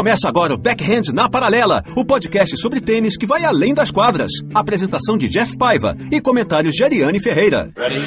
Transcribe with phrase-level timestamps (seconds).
[0.00, 4.32] Começa agora o Backhand na Paralela, o podcast sobre tênis que vai além das quadras.
[4.54, 7.70] Apresentação de Jeff Paiva e comentários de Ariane Ferreira.
[7.76, 8.00] Ready?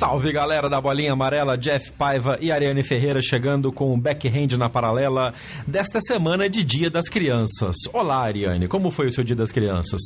[0.00, 4.68] Salve galera da Bolinha Amarela, Jeff Paiva e Ariane Ferreira chegando com o Backhand na
[4.68, 5.32] Paralela
[5.64, 7.76] desta semana de Dia das Crianças.
[7.92, 10.00] Olá Ariane, como foi o seu Dia das Crianças?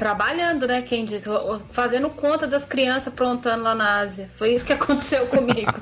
[0.00, 1.26] Trabalhando, né, quem diz?
[1.72, 4.30] Fazendo conta das crianças aprontando lá na Ásia.
[4.34, 5.70] Foi isso que aconteceu comigo.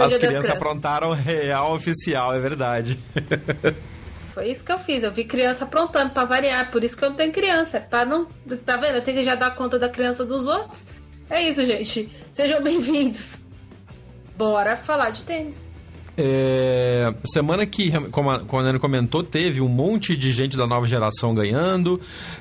[0.00, 3.02] As crianças aprontaram real oficial, é verdade.
[4.32, 5.02] Foi isso que eu fiz.
[5.02, 6.70] Eu vi criança aprontando para variar.
[6.70, 7.80] Por isso que eu não tenho criança.
[7.80, 8.26] Para não.
[8.64, 8.94] Tá vendo?
[8.94, 10.86] Eu tenho que já dar conta da criança dos outros.
[11.28, 12.08] É isso, gente.
[12.32, 13.40] Sejam bem-vindos.
[14.36, 15.72] Bora falar de tênis.
[16.18, 21.34] É, semana que, como a, Nani comentou, teve um monte de gente da nova geração
[21.34, 22.00] ganhando.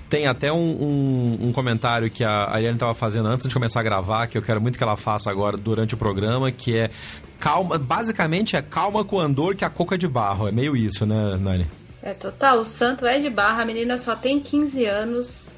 [0.09, 3.83] Tem até um, um, um comentário que a Ariane estava fazendo antes de começar a
[3.83, 6.89] gravar, que eu quero muito que ela faça agora durante o programa, que é
[7.37, 10.47] calma, basicamente é calma com o andor que a coca é de barro.
[10.47, 11.67] É meio isso, né, Nani?
[12.01, 12.59] É total.
[12.59, 15.51] O santo é de barro, a menina só tem 15 anos.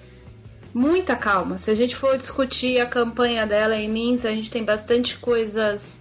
[0.74, 1.58] Muita calma.
[1.58, 6.00] Se a gente for discutir a campanha dela em Minsk, a gente tem bastante coisas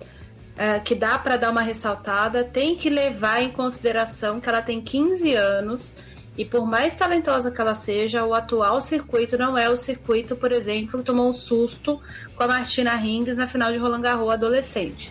[0.57, 4.81] é, que dá para dar uma ressaltada, tem que levar em consideração que ela tem
[4.81, 5.97] 15 anos
[6.37, 10.53] e por mais talentosa que ela seja, o atual circuito não é o circuito, por
[10.53, 12.01] exemplo, que tomou um susto
[12.34, 15.11] com a Martina Hingis na final de Roland Garros adolescente.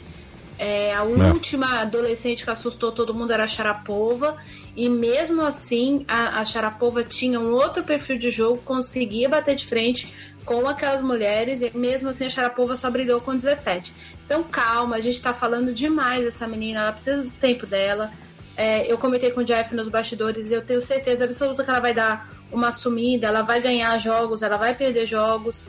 [0.57, 1.01] É, a é.
[1.01, 4.37] última adolescente que assustou todo mundo era a Sharapova,
[4.75, 9.65] e mesmo assim a, a Sharapova tinha um outro perfil de jogo, conseguia bater de
[9.65, 10.13] frente
[10.45, 13.91] com aquelas mulheres, e mesmo assim a Sharapova só brilhou com 17.
[14.25, 18.11] Então calma, a gente tá falando demais dessa menina, ela precisa do tempo dela.
[18.57, 21.79] É, eu comentei com o Jeff nos bastidores e eu tenho certeza absoluta que ela
[21.79, 25.65] vai dar uma sumida, ela vai ganhar jogos, ela vai perder jogos.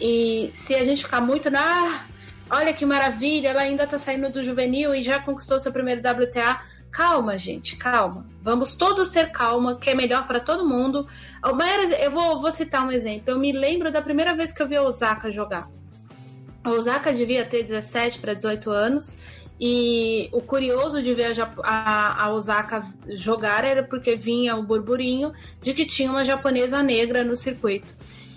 [0.00, 2.06] E se a gente ficar muito na
[2.50, 6.60] olha que maravilha, ela ainda tá saindo do juvenil e já conquistou seu primeiro WTA.
[6.90, 8.24] Calma, gente, calma.
[8.40, 11.06] Vamos todos ter calma, que é melhor para todo mundo.
[12.00, 13.24] Eu vou, vou citar um exemplo.
[13.26, 15.68] Eu me lembro da primeira vez que eu vi a Osaka jogar.
[16.62, 19.16] A Osaka devia ter 17 para 18 anos.
[19.60, 25.74] E o curioso de ver a, a, Osaka jogar era porque vinha o burburinho de
[25.74, 27.92] que tinha uma japonesa negra no circuito.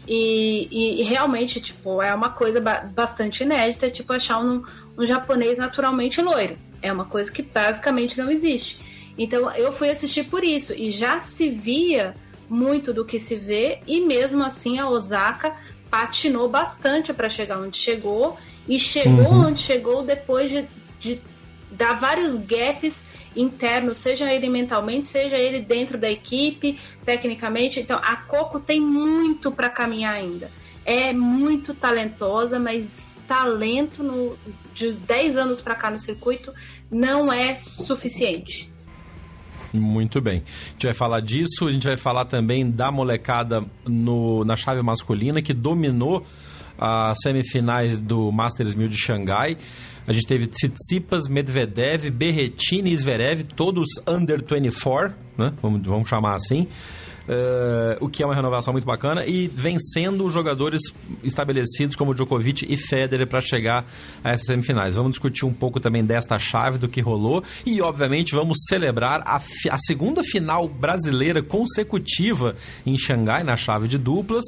[0.07, 4.63] E, e, e, realmente, tipo, é uma coisa ba bastante inédita, tipo, achar um,
[4.97, 6.57] um japonês naturalmente loiro.
[6.81, 8.79] É uma coisa que basicamente não existe.
[9.15, 10.73] Então eu fui assistir por isso.
[10.73, 12.15] E já se via
[12.49, 15.55] muito do que se vê, e mesmo assim a Osaka
[15.91, 18.37] patinou bastante para chegar onde chegou.
[18.67, 19.47] E chegou uhum.
[19.47, 20.65] onde chegou depois de,
[20.99, 21.21] de
[21.69, 27.79] dar vários gaps interno, seja ele mentalmente, seja ele dentro da equipe, tecnicamente.
[27.79, 30.49] Então, a Coco tem muito para caminhar ainda.
[30.85, 34.37] É muito talentosa, mas talento no,
[34.73, 36.53] de 10 anos para cá no circuito
[36.89, 38.70] não é suficiente.
[39.73, 40.43] Muito bem.
[40.67, 44.81] A gente vai falar disso, a gente vai falar também da molecada no, na chave
[44.81, 46.25] masculina que dominou
[46.77, 49.57] as semifinais do Masters 1000 de Xangai.
[50.07, 55.53] A gente teve Tsitsipas, Medvedev, Berrettini e Zverev, todos under 24, né?
[55.61, 56.67] Vamos, vamos chamar assim.
[57.21, 60.81] Uh, o que é uma renovação muito bacana, e vencendo jogadores
[61.23, 63.85] estabelecidos como Djokovic e Federer para chegar
[64.23, 64.95] a essas semifinais.
[64.95, 69.37] Vamos discutir um pouco também desta chave do que rolou e, obviamente, vamos celebrar a,
[69.69, 74.45] a segunda final brasileira consecutiva em Xangai, na chave de duplas,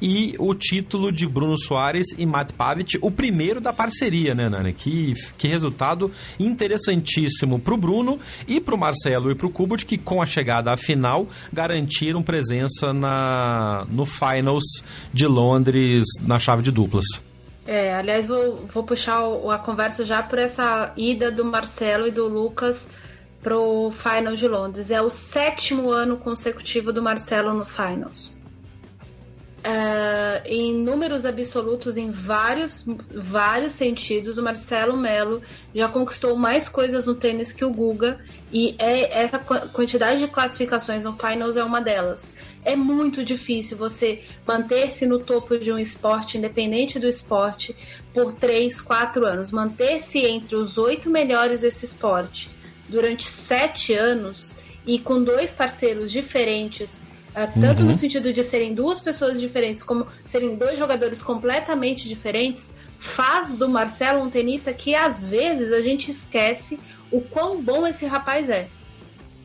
[0.00, 4.72] e o título de Bruno Soares e Matt Pavic, o primeiro da parceria, né, Nana?
[4.72, 6.10] Que, que resultado
[6.40, 8.18] interessantíssimo para o Bruno
[8.48, 12.13] e para o Marcelo e para o Kubot, que com a chegada à final garantiram
[12.14, 14.64] conseguiram presença na, no Finals
[15.12, 17.04] de Londres na chave de duplas.
[17.66, 19.20] É, aliás, vou, vou puxar
[19.50, 22.88] a conversa já por essa ida do Marcelo e do Lucas
[23.42, 24.90] pro Finals de Londres.
[24.90, 28.33] É o sétimo ano consecutivo do Marcelo no Finals.
[29.64, 35.40] Uh, em números absolutos, em vários, vários sentidos, o Marcelo Melo
[35.74, 38.20] já conquistou mais coisas no tênis que o Guga,
[38.52, 42.30] e é, essa quantidade de classificações no Finals é uma delas.
[42.64, 47.74] É muito difícil você manter-se no topo de um esporte, independente do esporte,
[48.12, 49.50] por 3, 4 anos.
[49.50, 52.50] Manter-se entre os oito melhores desse esporte
[52.88, 54.56] durante sete anos
[54.86, 57.00] e com dois parceiros diferentes
[57.46, 57.88] tanto uhum.
[57.88, 63.68] no sentido de serem duas pessoas diferentes, como serem dois jogadores completamente diferentes, faz do
[63.68, 66.78] Marcelo um tenista que às vezes a gente esquece
[67.10, 68.68] o quão bom esse rapaz é.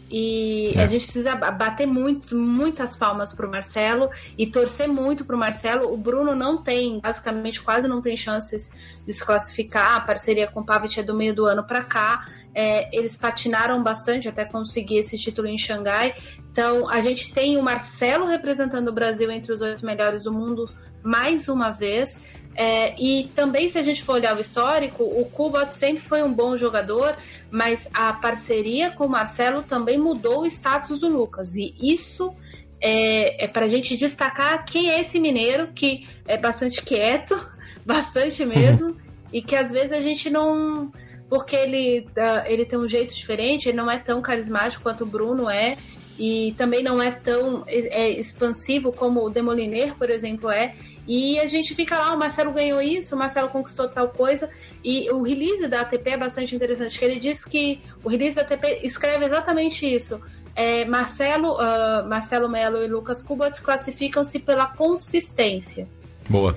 [0.09, 0.81] E é.
[0.81, 5.93] a gente precisa bater muito, muitas palmas pro Marcelo e torcer muito pro Marcelo.
[5.93, 8.71] O Bruno não tem, basicamente, quase não tem chances
[9.05, 9.95] de se classificar.
[9.95, 12.27] A parceria com o Pavic é do meio do ano para cá.
[12.55, 16.15] É, eles patinaram bastante até conseguir esse título em Xangai.
[16.51, 20.69] Então, a gente tem o Marcelo representando o Brasil entre os oito melhores do mundo
[21.03, 22.25] mais uma vez.
[22.55, 26.33] É, e também, se a gente for olhar o histórico, o Kubat sempre foi um
[26.33, 27.15] bom jogador,
[27.51, 31.55] mas a parceria com o Marcelo também mudou o status do Lucas.
[31.55, 32.33] E isso
[32.81, 37.39] é, é para a gente destacar quem é esse mineiro que é bastante quieto,
[37.85, 38.97] bastante mesmo, uhum.
[39.33, 40.91] e que às vezes a gente não.
[41.29, 45.07] Porque ele, uh, ele tem um jeito diferente, ele não é tão carismático quanto o
[45.07, 45.77] Bruno é,
[46.17, 50.73] e também não é tão é, expansivo como o Demoliner, por exemplo, é.
[51.07, 54.49] E a gente fica lá, o Marcelo ganhou isso, o Marcelo conquistou tal coisa.
[54.83, 58.43] E o release da ATP é bastante interessante, que ele diz que o release da
[58.43, 60.21] ATP escreve exatamente isso.
[60.55, 65.87] É, Marcelo, uh, Marcelo Melo e Lucas Kubat classificam-se pela consistência.
[66.29, 66.55] Boa.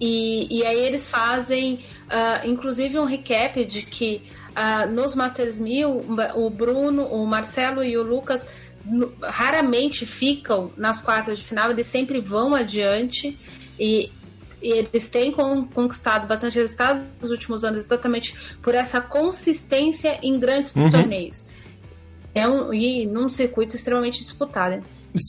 [0.00, 1.74] E, e aí eles fazem,
[2.06, 6.04] uh, inclusive, um recap de que uh, nos Masters 1000,
[6.36, 8.48] o Bruno, o Marcelo e o Lucas
[9.22, 13.38] raramente ficam nas quartas de final, eles sempre vão adiante.
[13.78, 14.10] E,
[14.60, 20.74] e eles têm conquistado bastante resultados nos últimos anos exatamente por essa consistência em grandes
[20.74, 20.90] uhum.
[20.90, 21.48] torneios.
[22.34, 24.82] É um, e num circuito extremamente disputado.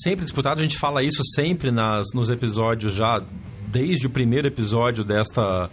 [0.03, 3.23] Sempre disputado, a gente fala isso sempre nas, nos episódios já,
[3.67, 5.69] desde o primeiro episódio desta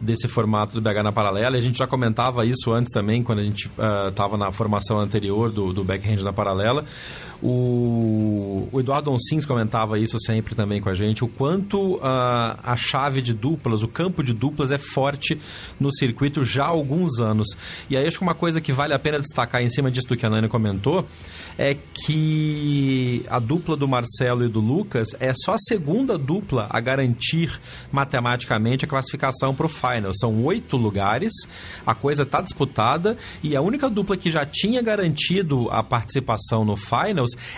[0.00, 1.56] desse formato do BH na paralela.
[1.56, 3.70] A gente já comentava isso antes também, quando a gente
[4.08, 6.84] estava uh, na formação anterior do, do backhand na paralela.
[7.46, 12.74] O, o Eduardo Onsins comentava isso sempre também com a gente, o quanto uh, a
[12.74, 15.38] chave de duplas, o campo de duplas é forte
[15.78, 17.48] no circuito já há alguns anos.
[17.90, 20.24] E aí acho que uma coisa que vale a pena destacar em cima disso que
[20.24, 21.06] a Nani comentou
[21.58, 21.76] é
[22.06, 27.60] que a dupla do Marcelo e do Lucas é só a segunda dupla a garantir
[27.92, 30.12] matematicamente a classificação para o Final.
[30.14, 31.32] São oito lugares,
[31.86, 36.76] a coisa está disputada e a única dupla que já tinha garantido a participação no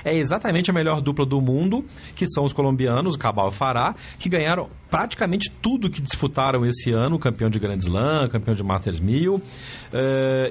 [0.05, 1.85] É exatamente a melhor dupla do mundo,
[2.15, 7.19] que são os colombianos, o Cabal Fará, que ganharam praticamente tudo que disputaram esse ano,
[7.19, 9.43] campeão de Grand Slam, campeão de Masters 1000, uh,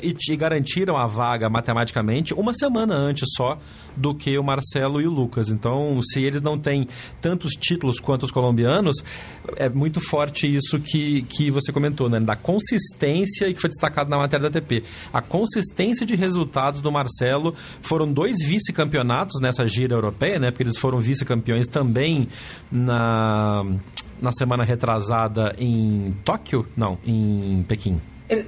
[0.04, 3.58] e, e, garantiram a vaga matematicamente uma semana antes só
[3.96, 5.50] do que o Marcelo e o Lucas.
[5.50, 6.88] Então, se eles não têm
[7.22, 8.98] tantos títulos quanto os colombianos,
[9.56, 12.20] é muito forte isso que, que você comentou, né?
[12.20, 14.84] Da consistência e que foi destacado na matéria da ATP.
[15.14, 19.05] A consistência de resultados do Marcelo foram dois vice-campeonatos
[19.42, 20.52] nessa gira europeia, né?
[20.52, 22.28] Porque eles foram vice-campeões também
[22.72, 23.64] na
[24.22, 26.66] na semana retrasada em Tóquio?
[26.76, 28.00] Não, em Pequim.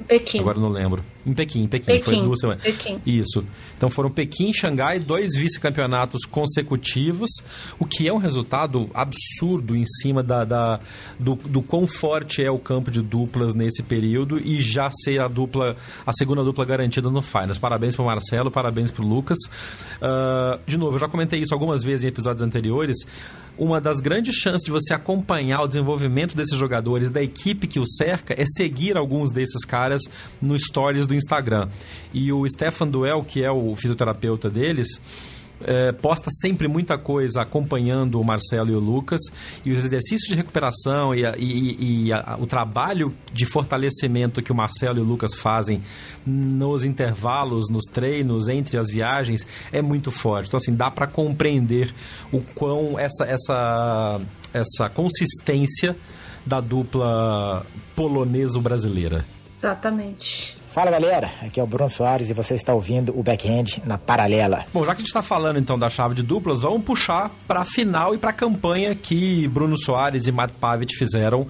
[0.07, 0.39] Pequim.
[0.39, 1.03] Agora não lembro.
[1.25, 1.85] Em Pequim, em Pequim.
[1.85, 2.03] Pequim.
[2.03, 2.63] Foi duas semanas.
[2.63, 3.00] Pequim.
[3.06, 3.44] Isso.
[3.75, 7.29] Então foram Pequim e Xangai, dois vice-campeonatos consecutivos,
[7.77, 10.79] o que é um resultado absurdo em cima da, da
[11.19, 15.27] do, do quão forte é o campo de duplas nesse período e já ser a
[15.27, 17.57] dupla, a segunda dupla garantida no Finals.
[17.57, 19.38] Parabéns para Marcelo, parabéns para o Lucas.
[20.01, 22.98] Uh, de novo, eu já comentei isso algumas vezes em episódios anteriores
[23.57, 27.87] uma das grandes chances de você acompanhar o desenvolvimento desses jogadores, da equipe que o
[27.87, 30.01] cerca, é seguir alguns desses caras
[30.41, 31.69] no stories do Instagram.
[32.13, 35.01] E o Stefan Duel, que é o fisioterapeuta deles,
[35.61, 39.21] é, posta sempre muita coisa acompanhando o Marcelo e o Lucas
[39.65, 44.51] e os exercícios de recuperação e, a, e, e a, o trabalho de fortalecimento que
[44.51, 45.81] o Marcelo e o Lucas fazem
[46.25, 50.47] nos intervalos, nos treinos, entre as viagens, é muito forte.
[50.47, 51.93] Então, assim, dá para compreender
[52.31, 54.21] o quão essa, essa,
[54.53, 55.95] essa consistência
[56.45, 59.25] da dupla polonesa-brasileira.
[59.51, 60.56] Exatamente.
[60.77, 64.63] Fala galera, aqui é o Bruno Soares e você está ouvindo o Backhand na Paralela.
[64.72, 67.62] Bom, já que a gente está falando então da chave de duplas, vamos puxar para
[67.62, 71.48] a final e para a campanha que Bruno Soares e Matt Pavitt fizeram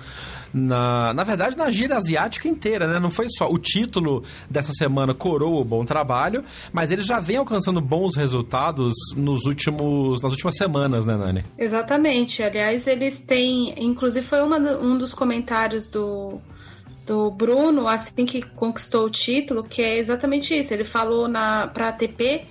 [0.54, 3.02] na, na verdade, na gira asiática inteira, né?
[3.02, 6.42] Não foi só o título dessa semana coroa o bom trabalho,
[6.72, 11.44] mas eles já vêm alcançando bons resultados nos últimos, nas últimas semanas, né, Nani?
[11.58, 12.42] Exatamente.
[12.42, 16.40] Aliás, eles têm, inclusive foi uma, um dos comentários do
[17.08, 20.74] do Bruno assim que conquistou o título, que é exatamente isso.
[20.74, 22.46] Ele falou na para ATP,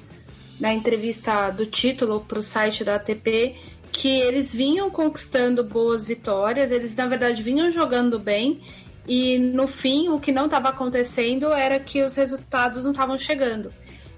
[0.59, 3.55] na entrevista do título para o site da ATP,
[3.93, 8.63] que eles vinham conquistando boas vitórias, eles na verdade vinham jogando bem
[9.07, 13.73] e no fim o que não estava acontecendo era que os resultados não estavam chegando.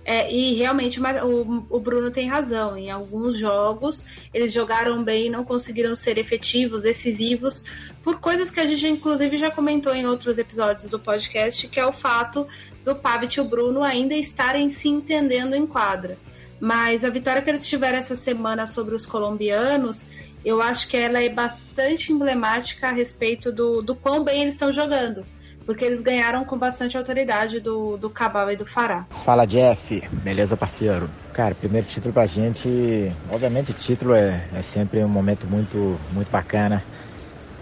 [0.04, 2.78] É, e realmente o, o, Bruno tem razão.
[2.78, 7.66] Em alguns jogos eles jogaram bem não conseguiram ser efetivos, decisivos,
[8.08, 11.84] por coisas que a gente inclusive já comentou em outros episódios do podcast, que é
[11.84, 12.48] o fato
[12.82, 16.16] do Pavic e o Bruno ainda estarem se entendendo em quadra.
[16.58, 20.06] Mas a vitória que eles tiveram essa semana sobre os colombianos,
[20.42, 24.72] eu acho que ela é bastante emblemática a respeito do, do quão bem eles estão
[24.72, 25.26] jogando.
[25.66, 29.04] Porque eles ganharam com bastante autoridade do, do Cabal e do Fará.
[29.10, 30.00] Fala, Jeff.
[30.24, 31.10] Beleza, parceiro?
[31.34, 33.12] Cara, primeiro título pra gente.
[33.30, 36.82] Obviamente, título é, é sempre um momento muito, muito bacana,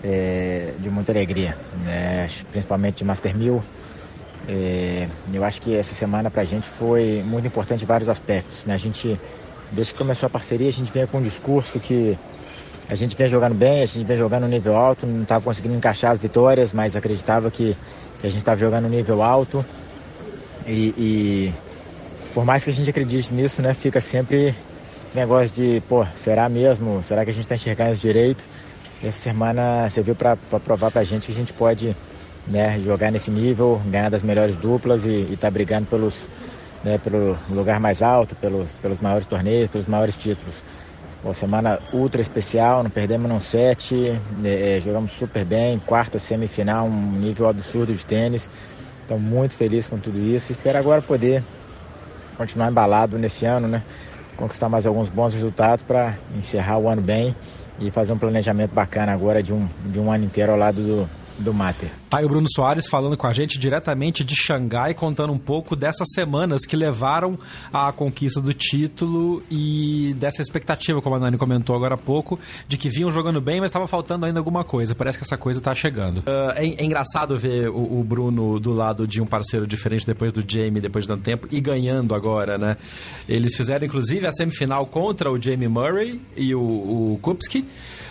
[0.09, 2.29] é, de muita alegria, né?
[2.53, 3.63] principalmente de Master 1000.
[4.49, 8.65] É, eu acho que essa semana para a gente foi muito importante em vários aspectos.
[8.65, 8.75] Né?
[8.75, 9.21] A gente,
[9.73, 12.17] desde que começou a parceria, a gente vem com um discurso que
[12.89, 15.75] a gente vem jogando bem, a gente vem jogando no nível alto, não estava conseguindo
[15.75, 17.77] encaixar as vitórias, mas acreditava que,
[18.21, 19.67] que a gente estava jogando no nível alto.
[20.65, 21.55] E, e,
[22.33, 24.55] por mais que a gente acredite nisso, né, fica sempre
[25.13, 27.03] negócio de, pô, será mesmo?
[27.03, 28.45] Será que a gente está enxergando isso direito?
[29.07, 31.97] Essa semana serviu para provar para a gente que a gente pode
[32.47, 36.27] né, jogar nesse nível, ganhar das melhores duplas e estar tá brigando pelos,
[36.85, 40.55] né, pelo lugar mais alto, pelos, pelos maiores torneios, pelos maiores títulos.
[41.25, 43.95] Uma semana ultra especial, não perdemos num set,
[44.45, 48.49] é, jogamos super bem, quarta semifinal, um nível absurdo de tênis.
[49.05, 50.53] Então muito feliz com tudo isso.
[50.53, 51.43] Espero agora poder
[52.37, 53.83] continuar embalado nesse ano, né?
[54.37, 57.35] Conquistar mais alguns bons resultados para encerrar o ano bem
[57.79, 61.09] e fazer um planejamento bacana agora de um, de um ano inteiro ao lado do,
[61.39, 61.91] do Mater.
[62.09, 65.77] Tá aí o Bruno Soares falando com a gente diretamente de Xangai, contando um pouco
[65.77, 67.39] dessas semanas que levaram
[67.73, 72.77] à conquista do título e dessa expectativa, como a Nani comentou agora há pouco, de
[72.77, 74.95] que vinham jogando bem, mas estava faltando ainda alguma coisa.
[74.95, 76.19] Parece que essa coisa está chegando.
[76.19, 80.33] Uh, é, é, engraçado ver o, o, Bruno do lado de um parceiro diferente depois
[80.33, 82.77] do Jamie, depois de tanto tempo, e ganhando agora, né?
[83.29, 87.67] Eles fizeram, inclusive, a semifinal contra o Jamie Murray e o, o Kupski.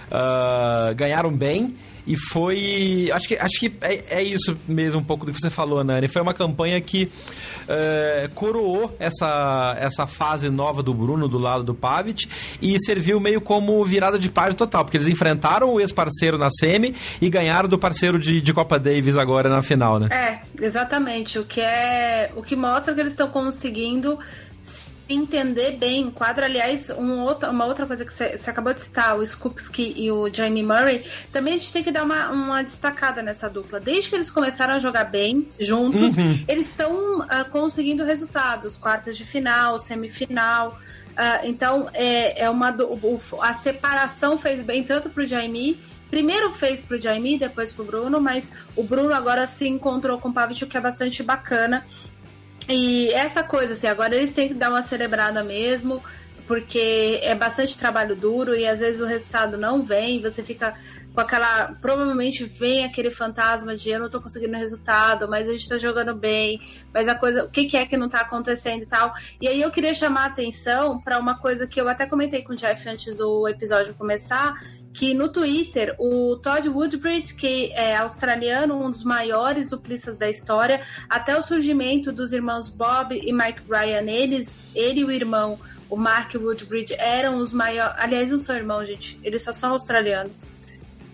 [0.05, 1.75] Uh, ganharam bem
[2.08, 3.10] e foi.
[3.12, 6.08] Acho que, acho que é, é, isso mesmo, um pouco do que você falou, Nani.
[6.08, 7.12] Foi uma campanha que
[7.68, 12.28] é, coroou essa, essa fase nova do Bruno do lado do Pavic
[12.62, 16.96] e serviu meio como virada de página total, porque eles enfrentaram o ex-parceiro na semi
[17.20, 20.10] e ganharam do parceiro de, de Copa Davis agora na final, né?
[20.12, 21.40] É, exatamente.
[21.40, 22.32] O que é.
[22.36, 24.20] O que mostra que eles estão conseguindo
[25.08, 26.46] entender bem quadro.
[26.46, 30.32] Aliás, um outra, uma outra coisa que você acabou de citar, o Skupski e o
[30.34, 33.80] Jamie Murray, também a gente tem que dar uma, uma destacada nessa dupla.
[33.80, 36.44] Desde que eles começaram a jogar bem juntos, uhum.
[36.48, 40.80] eles estão uh, conseguindo resultados, quartas de final, semifinal.
[41.12, 42.76] Uh, então, é, é uma
[43.42, 48.22] a separação fez bem tanto para o Jamie primeiro fez pro Jaime, depois pro Bruno,
[48.22, 51.86] mas o Bruno agora se encontrou com o Pavic, o que é bastante bacana.
[52.67, 56.03] E essa coisa, assim, agora eles têm que dar uma celebrada mesmo,
[56.48, 60.75] porque é bastante trabalho duro e às vezes o resultado não vem, você fica
[61.15, 61.74] com aquela.
[61.81, 66.13] Provavelmente vem aquele fantasma de eu não tô conseguindo resultado, mas a gente tá jogando
[66.13, 66.62] bem,
[66.93, 67.45] mas a coisa.
[67.45, 69.13] O que, que é que não tá acontecendo e tal.
[69.39, 72.53] E aí eu queria chamar a atenção para uma coisa que eu até comentei com
[72.53, 74.62] o Jeff antes do episódio começar,
[74.96, 80.82] que no Twitter o Todd Woodbridge, que é australiano, um dos maiores duplistas da história,
[81.10, 85.60] até o surgimento dos irmãos Bob e Mike Bryan, eles, ele e o irmão,
[85.90, 87.94] o Mark Woodbridge, eram os maiores.
[87.98, 90.55] Aliás, não são irmãos, gente, eles só são australianos.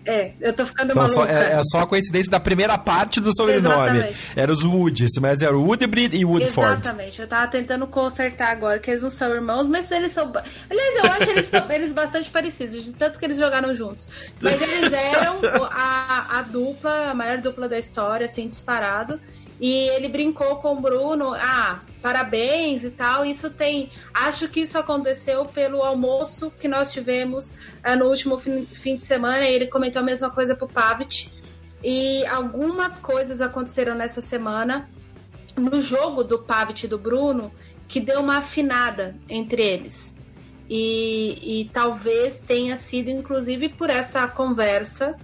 [0.04, 1.14] É, eu tô ficando maluca.
[1.14, 3.98] Só, é, é, só a coincidência da primeira parte do sobrenome.
[3.98, 4.16] Exatamente.
[4.34, 6.80] Era os Woods, mas era o Woodbridge e Woodford.
[6.80, 7.20] Exatamente.
[7.20, 10.32] Eu tava tentando consertar agora que eles não são irmãos, mas eles são...
[10.68, 14.08] Aliás, eu acho eles, eles bastante parecidos, de tanto que eles jogaram juntos.
[14.40, 15.40] Mas eles eram
[15.70, 19.20] a, a dupla, a maior dupla da história, assim, disparado.
[19.60, 23.24] E ele brincou com o Bruno, ah, parabéns e tal.
[23.24, 23.90] Isso tem.
[24.12, 27.50] Acho que isso aconteceu pelo almoço que nós tivemos
[27.86, 29.44] uh, no último fim, fim, de semana.
[29.44, 31.30] Ele comentou a mesma coisa pro Pavic.
[31.82, 34.88] E algumas coisas aconteceram nessa semana
[35.56, 37.52] no jogo do Pavic e do Bruno
[37.88, 40.16] que deu uma afinada entre eles.
[40.68, 45.14] E, e talvez tenha sido, inclusive, por essa conversa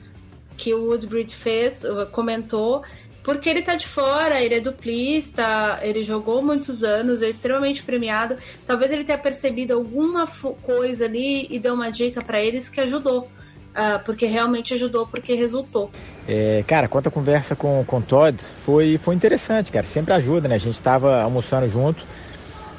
[0.56, 2.82] que o Woodbridge fez, comentou,
[3.28, 8.38] porque ele tá de fora, ele é duplista, ele jogou muitos anos, é extremamente premiado.
[8.66, 10.24] Talvez ele tenha percebido alguma
[10.62, 13.24] coisa ali e deu uma dica para eles que ajudou.
[13.24, 15.90] Uh, porque realmente ajudou, porque resultou.
[16.26, 19.86] É, cara, quanto à conversa com, com o Todd, foi, foi interessante, cara.
[19.86, 20.54] Sempre ajuda, né?
[20.54, 22.02] A gente estava almoçando junto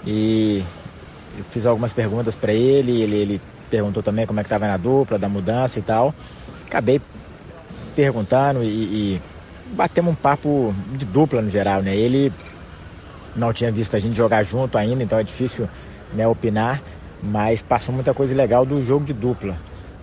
[0.03, 0.63] e
[1.37, 4.77] eu fiz algumas perguntas para ele, ele, ele perguntou também como é que tava na
[4.77, 6.11] dupla, da mudança e tal.
[6.65, 6.99] Acabei
[7.95, 8.67] perguntando e,
[9.15, 9.21] e
[9.71, 11.95] batemos um papo de dupla no geral, né?
[11.95, 12.31] Ele
[13.35, 15.69] não tinha visto a gente jogar junto ainda, então é difícil
[16.13, 16.81] né, opinar,
[17.21, 19.55] mas passou muita coisa legal do jogo de dupla,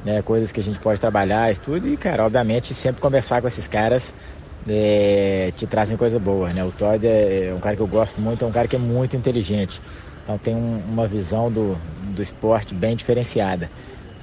[0.05, 0.23] né?
[0.23, 4.15] Coisas que a gente pode trabalhar, tudo, e, cara, obviamente, sempre conversar com esses caras
[4.69, 6.65] é, te trazem coisa boa, né?
[6.65, 8.79] O Todd é, é, um cara que eu gosto muito, é um cara que é
[8.79, 9.81] muito inteligente,
[10.23, 11.77] então tem um, uma visão do,
[12.15, 13.71] do esporte bem diferenciada.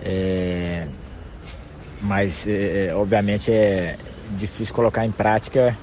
[0.02, 0.86] É,
[2.02, 3.96] mas, é, é, obviamente, é
[4.38, 5.78] difícil colocar em prática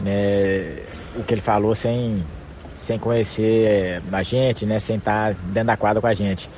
[0.00, 0.76] né,
[1.16, 2.24] o que ele falou sem,
[2.74, 6.48] sem conhecer a gente, né, sem estar dentro da quadra com a gente.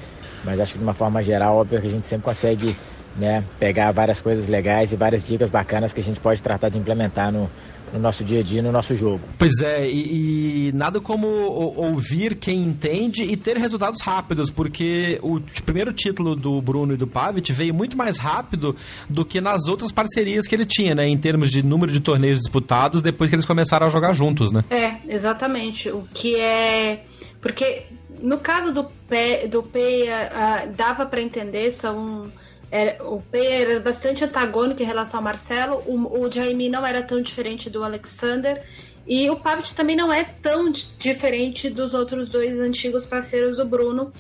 [0.44, 2.76] Mas acho que de uma forma geral, óbvio que a gente sempre consegue
[3.16, 6.78] né, pegar várias coisas legais e várias dicas bacanas que a gente pode tratar de
[6.78, 7.50] implementar no,
[7.92, 9.20] no nosso dia a dia, no nosso jogo.
[9.38, 15.40] Pois é, e, e nada como ouvir quem entende e ter resultados rápidos, porque o
[15.64, 18.76] primeiro título do Bruno e do Pavic veio muito mais rápido
[19.09, 22.38] do que nas outras parcerias que ele tinha, né, em termos de número de torneios
[22.38, 24.64] disputados depois que eles começaram a jogar juntos, né?
[24.70, 25.88] É, exatamente.
[25.90, 27.04] O que é.
[27.40, 27.85] Porque
[28.23, 32.30] no caso do P, do Peia, uh, dava para entender, são
[32.71, 37.03] era, o P era bastante antagônico em relação ao Marcelo, o, o Jaime não era
[37.03, 38.62] tão diferente do Alexander,
[39.07, 44.12] e o Pavic também não é tão diferente dos outros dois antigos parceiros do Bruno.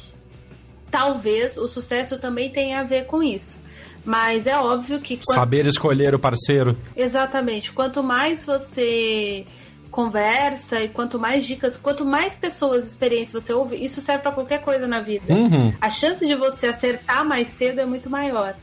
[0.90, 3.62] Talvez o sucesso também tenha a ver com isso.
[4.04, 5.16] Mas é óbvio que.
[5.16, 5.34] Quando...
[5.34, 6.76] Saber escolher o parceiro.
[6.96, 7.70] Exatamente.
[7.70, 9.46] Quanto mais você
[9.90, 14.60] conversa e quanto mais dicas, quanto mais pessoas experientes você ouve, isso serve para qualquer
[14.62, 15.32] coisa na vida.
[15.32, 15.74] Uhum.
[15.80, 18.54] A chance de você acertar mais cedo é muito maior.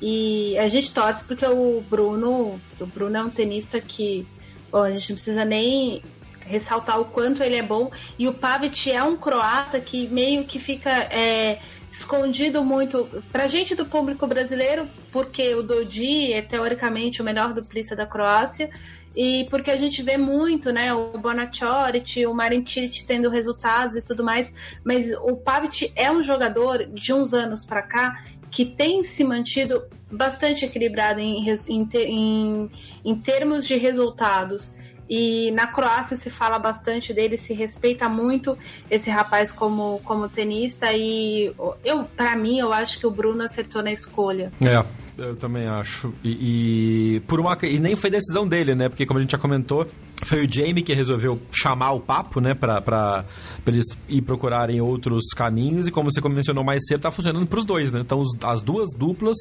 [0.00, 4.26] E a gente torce porque o Bruno, o Bruno é um tenista que,
[4.70, 6.02] bom, a gente não precisa nem
[6.40, 7.90] ressaltar o quanto ele é bom.
[8.18, 11.58] E o Pavic é um croata que meio que fica é,
[11.96, 17.96] escondido muito pra gente do público brasileiro, porque o Dodi é teoricamente o melhor duplista
[17.96, 18.68] da Croácia
[19.16, 24.02] e porque a gente vê muito, né, o Bonachorit, o Marin Cilic tendo resultados e
[24.02, 24.52] tudo mais,
[24.84, 29.82] mas o Pavic é um jogador de uns anos para cá que tem se mantido
[30.12, 32.70] bastante equilibrado em, em,
[33.04, 34.70] em termos de resultados.
[35.08, 38.56] E na Croácia se fala bastante dele, se respeita muito
[38.90, 40.92] esse rapaz como, como tenista.
[40.92, 41.52] E
[41.84, 44.52] eu, para mim, eu acho que o Bruno acertou na escolha.
[44.60, 44.84] É.
[45.18, 46.12] Eu também acho.
[46.22, 48.88] E, e, por uma e nem foi decisão dele, né?
[48.88, 49.88] Porque como a gente já comentou,
[50.24, 53.24] foi o Jamie que resolveu chamar o papo, né, para pra
[53.66, 55.86] eles ir procurarem outros caminhos.
[55.86, 58.00] E como você mencionou mais cedo, tá funcionando para os dois, né?
[58.00, 59.36] Então as duas duplas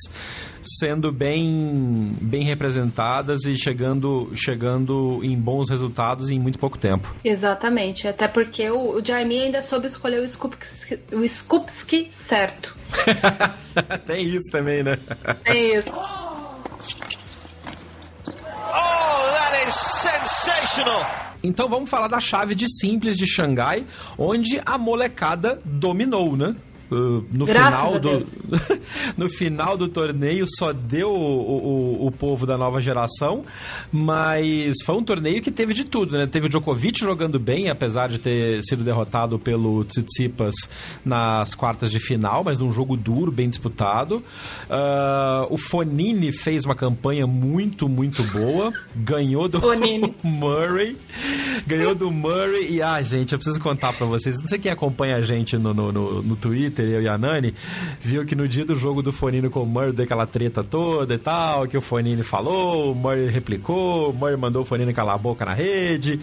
[0.61, 7.13] sendo bem, bem representadas e chegando, chegando em bons resultados em muito pouco tempo.
[7.23, 8.07] Exatamente.
[8.07, 12.75] Até porque o, o Jamie ainda soube escolher o Skupski, o Skupski certo.
[14.05, 14.97] Tem isso também, né?
[15.43, 15.91] Tem isso.
[18.77, 19.73] Oh, that is
[21.43, 23.85] Então vamos falar da chave de simples de Xangai,
[24.17, 26.55] onde a molecada dominou, né?
[26.91, 28.19] Uh, no final do
[29.17, 33.43] no final do torneio só deu o, o, o, povo da nova geração,
[33.91, 36.27] mas foi um torneio que teve de tudo, né?
[36.27, 40.53] Teve o Djokovic jogando bem, apesar de ter sido derrotado pelo Tsitsipas
[41.03, 44.17] nas quartas de final, mas num jogo duro, bem disputado.
[44.69, 49.59] Uh, o Fonini fez uma campanha muito, muito boa, ganhou do
[50.23, 50.97] Murray,
[51.65, 55.15] ganhou do Murray e ah, gente, eu preciso contar para vocês, não sei quem acompanha
[55.15, 57.55] a gente no, no, no, no Twitter Twitter, eu e a Nani,
[58.01, 61.17] viu que no dia do jogo do Fonini com o Murray, daquela treta toda e
[61.17, 65.17] tal, que o Fonini falou, o Murray replicou, o Murray mandou o Fonini calar a
[65.17, 66.19] boca na rede.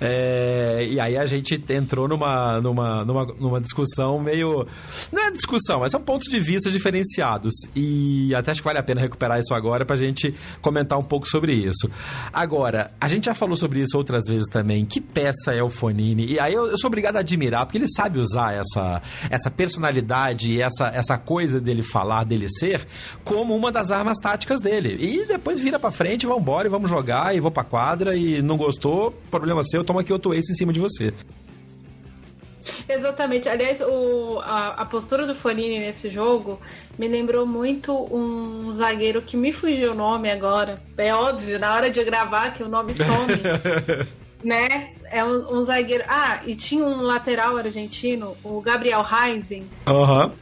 [0.00, 4.66] É, e aí a gente entrou numa, numa, numa, numa discussão meio.
[5.12, 7.52] Não é discussão, mas são pontos de vista diferenciados.
[7.74, 11.28] E até acho que vale a pena recuperar isso agora pra gente comentar um pouco
[11.28, 11.90] sobre isso.
[12.32, 14.84] Agora, a gente já falou sobre isso outras vezes também.
[14.84, 16.26] Que peça é o Fonini?
[16.26, 20.52] E aí eu, eu sou obrigado a admirar, porque ele sabe usar essa, essa personalidade
[20.52, 22.86] e essa, essa coisa dele falar, dele ser,
[23.24, 24.96] como uma das armas táticas dele.
[25.00, 28.42] E depois vira pra frente, vamos embora e vamos jogar e vou pra quadra e
[28.42, 31.14] não gostou, problema seu, toma outro ace em cima de você.
[32.88, 33.48] Exatamente.
[33.48, 36.60] Aliás, o, a, a, postura do Fonini nesse jogo
[36.98, 40.82] me lembrou muito um zagueiro que me fugiu o nome agora.
[40.96, 43.32] É óbvio, na hora de gravar que o nome some.
[44.42, 44.90] né?
[45.10, 46.04] É um, um, zagueiro.
[46.08, 49.64] Ah, e tinha um lateral argentino, o Gabriel Reisen.
[49.86, 50.32] Uhum.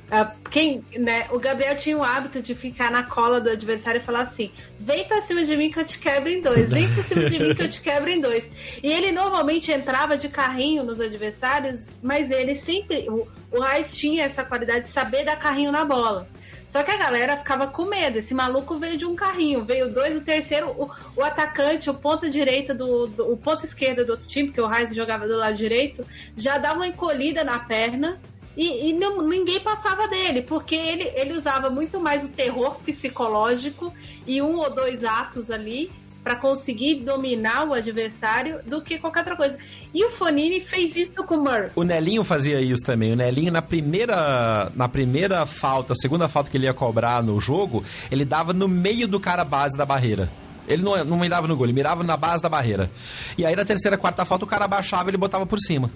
[0.51, 1.29] quem, né?
[1.31, 5.07] O Gabriel tinha o hábito de ficar na cola do adversário e falar assim: vem
[5.07, 7.55] pra cima de mim que eu te quebro em dois, vem pra cima de mim
[7.55, 8.51] que eu te quebro em dois.
[8.83, 13.09] E ele normalmente entrava de carrinho nos adversários, mas ele sempre.
[13.09, 16.29] O, o Reis tinha essa qualidade de saber dar carrinho na bola.
[16.67, 18.19] Só que a galera ficava com medo.
[18.19, 22.29] Esse maluco veio de um carrinho, veio dois, o terceiro, o, o atacante, o ponta
[22.29, 25.55] direita do, do, o ponta esquerda do outro time, porque o Reis jogava do lado
[25.55, 28.21] direito, já dava uma encolhida na perna.
[28.57, 33.93] E, e não, ninguém passava dele, porque ele, ele usava muito mais o terror psicológico
[34.25, 35.91] e um ou dois atos ali
[36.25, 39.59] para conseguir dominar o adversário do que qualquer outra coisa.
[39.93, 41.71] E o Fonini fez isso com o Murray.
[41.77, 43.13] O Nelinho fazia isso também.
[43.13, 47.85] O Nelinho, na primeira, na primeira falta, segunda falta que ele ia cobrar no jogo,
[48.11, 50.31] ele dava no meio do cara base da barreira.
[50.67, 52.91] Ele não, não mirava no gol, ele mirava na base da barreira.
[53.37, 55.91] E aí na terceira, quarta falta, o cara baixava e ele botava por cima.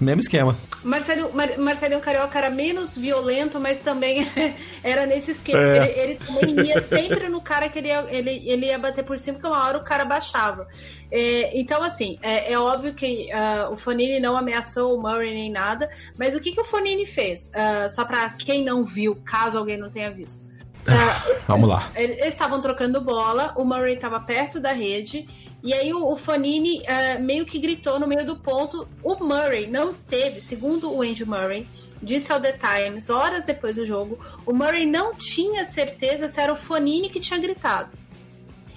[0.00, 0.56] Mesmo esquema.
[0.82, 4.28] Marcelinho, Mar, Marcelinho Carioca era menos violento, mas também
[4.82, 5.60] era nesse esquema.
[5.60, 5.76] É.
[5.76, 9.18] Ele, ele, também ia sempre no cara que ele ia, ele, ele ia bater por
[9.18, 10.66] cima, porque uma hora o cara baixava.
[11.10, 15.50] É, então, assim, é, é óbvio que uh, o Fonini não ameaçou o Murray nem
[15.50, 17.50] nada, mas o que, que o Fonini fez?
[17.54, 20.46] Uh, só para quem não viu, caso alguém não tenha visto.
[20.86, 21.90] Uh, Vamos lá.
[21.94, 25.26] Eles estavam trocando bola, o Murray estava perto da rede,
[25.62, 28.88] e aí o, o Fonini uh, meio que gritou no meio do ponto.
[29.02, 31.66] O Murray não teve, segundo o Andy Murray,
[32.02, 36.52] disse ao The Times, horas depois do jogo, o Murray não tinha certeza se era
[36.52, 37.90] o Fonini que tinha gritado.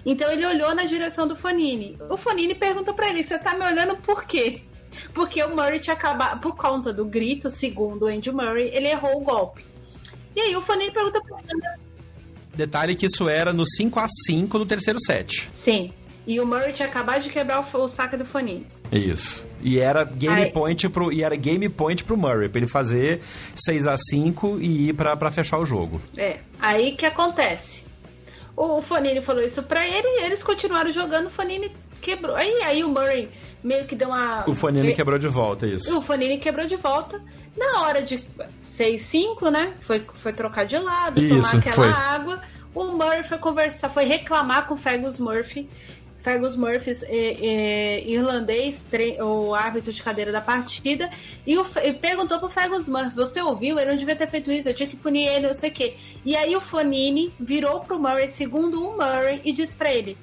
[0.06, 1.98] Então ele olhou na direção do Fonini.
[2.10, 4.64] O Fonini perguntou para ele: Você tá me olhando por quê?
[5.14, 9.18] Porque o Murray tinha acabado, por conta do grito, segundo o Andy Murray, ele errou
[9.18, 9.64] o golpe.
[10.36, 11.36] E aí o Fonini pergunta pro
[12.54, 15.48] Detalhe que isso era no 5 a 5 no terceiro set.
[15.52, 15.94] Sim.
[16.26, 18.68] E o Murray tinha acabado de quebrar o, o saque do Fonini.
[18.92, 19.48] Isso.
[19.62, 20.52] E era game Aí...
[20.52, 23.22] point pro e era game point pro Murray, para ele fazer
[23.56, 26.02] 6 a 5 e ir para fechar o jogo.
[26.18, 26.40] É.
[26.60, 27.86] Aí que acontece?
[28.56, 32.36] O, o Fonini falou isso para ele e eles continuaram jogando, o Fonini quebrou.
[32.36, 33.30] Aí aí o Murray
[33.64, 34.50] meio que deu uma.
[34.50, 35.98] O Fonini quebrou de volta, isso.
[35.98, 37.22] O Fonini quebrou de volta.
[37.56, 38.24] Na hora de
[38.62, 39.74] 6-5, né?
[39.80, 41.90] Foi, foi trocar de lado, isso, tomar aquela foi.
[41.90, 42.42] água.
[42.74, 45.70] O Murphy foi conversar, foi reclamar com o Fergus Murphy.
[46.22, 48.86] Fergus Murphy, é, é, irlandês,
[49.20, 51.10] o árbitro de cadeira da partida,
[51.46, 53.78] e, o, e perguntou pro Fergus Murphy: Você ouviu?
[53.80, 55.96] Ele não devia ter feito isso, eu tinha que punir ele, não sei o quê.
[56.24, 60.16] E aí o Fonini virou pro Murray, segundo o Murray, e disse para ele: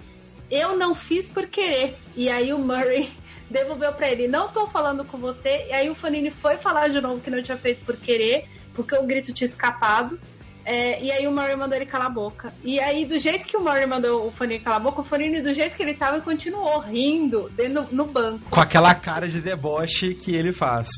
[0.50, 1.96] Eu não fiz por querer.
[2.16, 3.10] E aí o Murray
[3.50, 5.66] devolveu para ele, não tô falando com você.
[5.68, 8.94] E aí o Fanini foi falar de novo que não tinha feito por querer, porque
[8.94, 10.18] o grito tinha escapado.
[10.64, 12.52] É, e aí o Murray mandou ele calar a boca.
[12.62, 15.40] E aí, do jeito que o Murray mandou o Fanini calar a boca, o Fanini,
[15.40, 18.50] do jeito que ele tava, continuou rindo dentro, no banco.
[18.50, 20.88] Com aquela cara de deboche que ele faz.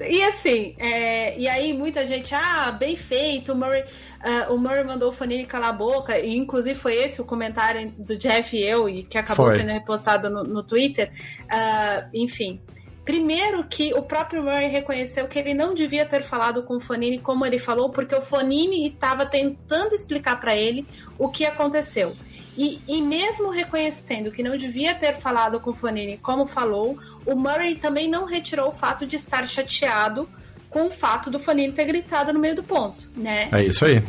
[0.00, 4.84] E assim, é, e aí muita gente, ah, bem feito, o Murray, uh, o Murray
[4.84, 8.62] mandou o Fanini calar a boca, e inclusive foi esse o comentário do Jeff e
[8.62, 9.58] eu, e que acabou foi.
[9.58, 11.10] sendo repostado no, no Twitter.
[11.44, 12.60] Uh, enfim,
[13.06, 17.20] Primeiro que o próprio Murray reconheceu que ele não devia ter falado com o Fonini
[17.20, 20.84] como ele falou, porque o Fonini estava tentando explicar para ele
[21.16, 22.16] o que aconteceu.
[22.56, 27.34] E, e mesmo reconhecendo que não devia ter falado com o Fonini como falou, o
[27.34, 30.28] Murray também não retirou o fato de estar chateado
[30.70, 33.48] com o fato do Fonini ter gritado no meio do ponto, né?
[33.52, 34.02] É isso aí.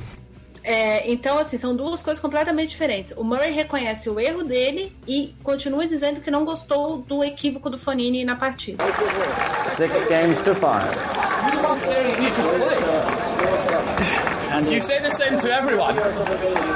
[0.63, 3.13] É, então, assim, são duas coisas completamente diferentes.
[3.15, 7.77] O Murray reconhece o erro dele e continua dizendo que não gostou do equívoco do
[7.77, 8.83] Fonini na partida.
[9.77, 10.91] Six games to five.
[14.57, 15.95] And you say the same to everyone.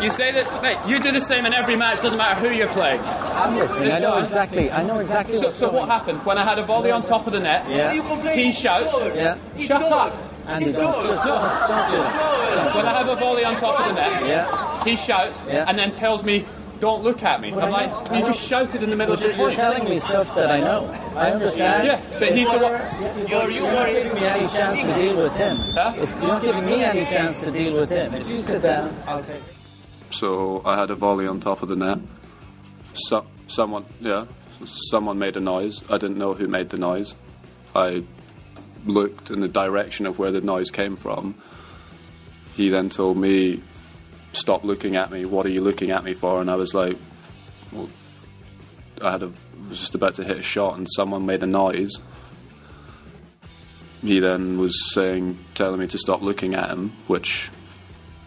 [0.04, 2.68] You say that, mate, you do the same in every match, doesn't matter who you're
[2.70, 3.02] playing.
[3.02, 6.24] I'm listening, I know exactly, I know exactly So, so what happened?
[6.26, 7.92] When I had a volley on top of the net, yeah.
[8.34, 9.38] he shouts, yeah.
[9.58, 10.16] shut up.
[10.48, 12.76] Andy, don't, don't, don't, do that.
[12.76, 14.84] When I have a volley on top of the net, yeah.
[14.84, 15.66] he shouts yeah.
[15.68, 16.46] and then tells me
[16.82, 17.54] don't look at me.
[17.54, 19.34] I'm like, you just shouted in the middle of the.
[19.38, 20.90] You're telling me stuff that I know.
[21.16, 21.86] I understand.
[21.88, 23.28] Yeah, but he's the one.
[23.30, 25.58] You're, you're not giving me any chance to deal with him.
[25.58, 25.94] Huh?
[25.98, 28.94] If you're not giving me any chance to deal with him, if you sit down,
[29.08, 29.36] I'll take.
[29.38, 29.44] it.
[30.10, 32.00] So I had a volley on top of the net.
[32.94, 34.26] So, someone, yeah,
[34.66, 35.82] someone made a noise.
[35.90, 37.16] I didn't know who made the noise.
[37.76, 38.04] I
[38.86, 41.36] looked in the direction of where the noise came from.
[42.56, 43.62] He then told me
[44.34, 45.26] stop looking at me.
[45.26, 46.42] What are you looking at me for?
[46.42, 46.98] And I was like,
[47.72, 47.90] well,
[49.02, 49.32] I had a
[49.70, 52.00] was just about to hit a shot, and someone made a noise.
[54.04, 57.50] he then was saying, telling me to stop looking at him, which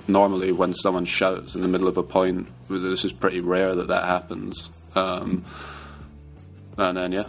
[0.07, 3.89] normally when someone shouts in the middle of a point, this is pretty rare that
[3.89, 4.71] that happens.
[4.95, 5.45] Um,
[6.79, 7.29] and then, yeah,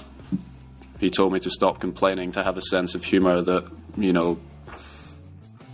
[1.00, 4.40] he told me to stop complaining, to have a sense of humour that, you know,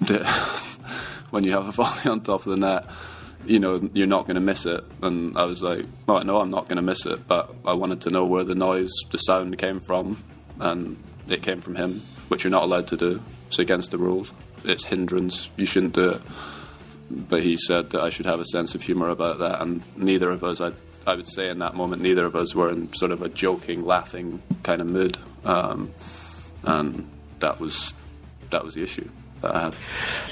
[1.32, 2.86] when you have a volley on top of the net,
[3.46, 4.84] you know, you're not going to miss it.
[5.02, 7.74] And I was like, well, I know I'm not going to miss it, but I
[7.74, 10.24] wanted to know where the noise, the sound came from,
[10.60, 13.22] and it came from him, which you're not allowed to do.
[13.48, 14.32] It's against the rules.
[14.64, 15.50] It's hindrance.
[15.58, 16.22] You shouldn't do it.
[17.10, 20.30] But he said that I should have a sense of humour about that, and neither
[20.30, 20.72] of us, I,
[21.06, 23.82] I would say in that moment, neither of us were in sort of a joking,
[23.82, 25.92] laughing kind of mood, um,
[26.64, 27.94] and that was
[28.52, 29.10] that was the issue.
[29.44, 29.74] Had.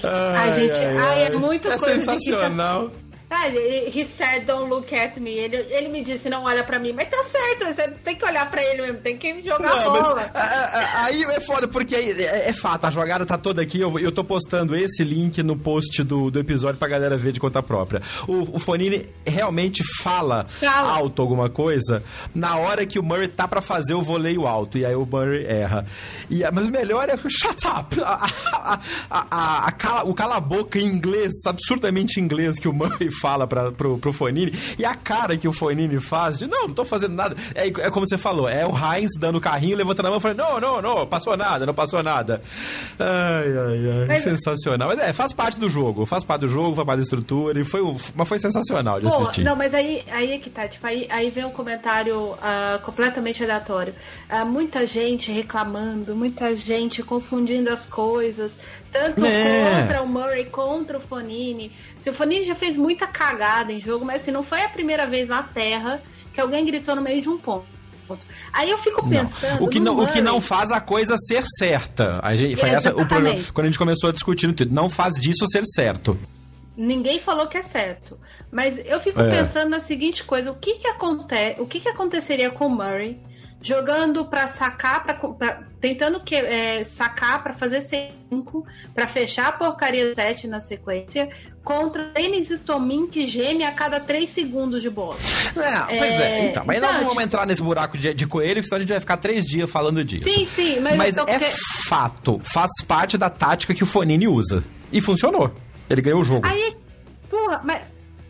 [0.04, 2.92] Ai, gente, ai, é muito é coisa de sensacional.
[3.32, 5.32] Ah, ele- he said, don't look at me.
[5.32, 6.94] Ele, ele me disse, não olha pra mim.
[6.94, 10.02] Mas tá certo, você tem que olhar pra ele mesmo, tem que jogar Não, mas,
[10.08, 10.32] bola.
[10.34, 13.62] a- a- a- aí é foda, porque aí é, é fato, a jogada tá toda
[13.62, 13.80] aqui.
[13.80, 17.40] Eu, eu tô postando esse link no post do, do episódio pra galera ver de
[17.40, 18.02] conta própria.
[18.28, 20.90] O, o Fonini realmente fala, Fala.
[20.98, 24.78] alto alguma coisa na hora que o Murray tá pra fazer o voleio alto.
[24.78, 25.86] E aí o Murray erra.
[26.32, 27.96] E, a- mas o melhor é o shut up!
[28.02, 33.46] A- a- a- a cala- o cala-boca em inglês, absurdamente inglês, que o Murray fala
[33.48, 34.54] pra, pro, pro Fonini.
[34.78, 37.36] E a cara que o Fonini faz de não, não tô fazendo nada.
[37.56, 40.22] É, é como você falou, é o Heinz dando o carrinho, levantando a mão e
[40.22, 42.42] falando: não, não, não, passou nada, não passou nada.
[43.00, 44.06] Ai, ai, ai.
[44.08, 44.90] Mas- sensacional.
[44.90, 47.60] Mas é, faz parte do jogo, faz parte do jogo, faz parte da estrutura.
[47.60, 47.82] E foi,
[48.16, 49.44] mas foi sensacional de Pô, assistir.
[49.44, 53.44] não, mas aí, aí é que tá, tipo, aí, aí vem um comentário ah, completamente
[53.44, 53.94] aleatório.
[54.30, 58.58] Ah, muita gente reclamando, muita gente confundindo as coisas,
[58.92, 59.82] tanto É.
[59.82, 61.72] contra o Murray, contra o Fonini.
[62.14, 65.44] Fonini já fez muita cagada em jogo, mas assim, não foi a primeira vez na
[65.44, 66.02] Terra
[66.34, 67.66] que alguém gritou no meio de um ponto.
[68.52, 69.10] Aí eu fico Não.
[69.10, 69.64] pensando.
[69.64, 72.20] O que, não, o que não faz a coisa ser certa.
[72.24, 73.44] A gente, foi essa o problema.
[73.54, 76.18] Quando a gente começou a discutir no Twitter, não faz disso ser certo.
[76.76, 78.18] Ninguém falou que é certo.
[78.52, 79.30] Mas eu fico É.
[79.30, 83.20] pensando na seguinte coisa: o que que acontece, o que que aconteceria com o Murray
[83.62, 89.52] jogando pra sacar, pra, pra- tentando que, é, sacar pra fazer 5, pra fechar a
[89.52, 91.28] porcaria do 7 na sequência,
[91.64, 95.18] contra Denis Stomin que geme a cada 3 segundos de bola.
[95.58, 96.40] É, pois é.
[96.40, 98.78] É, Então, mas não então, vamos tipo- entrar nesse buraco de, de coelho, porque senão
[98.78, 100.28] a gente vai ficar três dias falando disso.
[100.30, 101.54] Sim, sim, mas, Mas é que-
[101.88, 104.64] fato, faz parte da tática que o Fonini usa.
[104.92, 105.54] E funcionou.
[105.90, 106.48] Ele ganhou o jogo.
[106.48, 106.76] Aí,
[107.30, 107.82] porra, mas,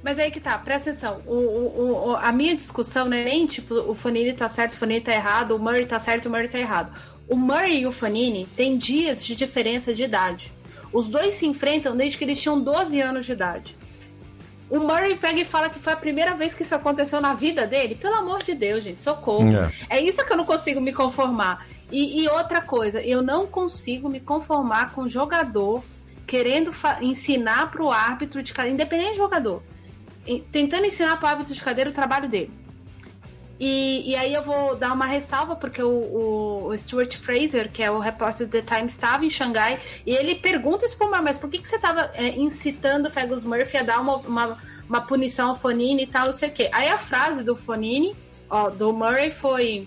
[0.03, 1.21] mas aí que tá, presta atenção.
[1.25, 4.77] O, o, o- a minha discussão não é nem tipo o Fanini tá certo, o
[4.77, 6.91] Fanini tá errado, o Murray tá certo, o Murray tá errado.
[7.27, 10.51] O Murray e o Fanini têm dias de diferença de idade.
[10.91, 13.75] Os dois se enfrentam desde que eles tinham 12 anos de idade.
[14.69, 17.65] O Murray pega e fala que foi a primeira vez que isso aconteceu na vida
[17.67, 17.95] dele.
[17.95, 19.47] Pelo amor de Deus, gente, socorro.
[19.89, 19.97] É.
[19.97, 21.65] É isso que eu não consigo me conformar.
[21.91, 25.83] E, e outra coisa, eu não consigo me conformar com jogador
[26.27, 29.63] querendo ensinar para o árbitro de cadeira, independente do jogador,
[30.51, 32.51] tentando ensinar para o árbitro de cadeira o trabalho dele.
[33.59, 37.91] E, e aí eu vou dar uma ressalva, porque o, o- Stuart Fraser, que é
[37.91, 41.37] o repórter do The Times, estava em Xangai, e ele pergunta isso pro Mar, mas
[41.37, 45.49] por que, que você estava incitando o Fergus Murphy a dar uma, uma, uma punição
[45.49, 46.69] ao Fonini e tal, não sei o quê.
[46.71, 48.15] Aí a frase do Fonini,
[48.49, 49.85] ó, do Murray foi...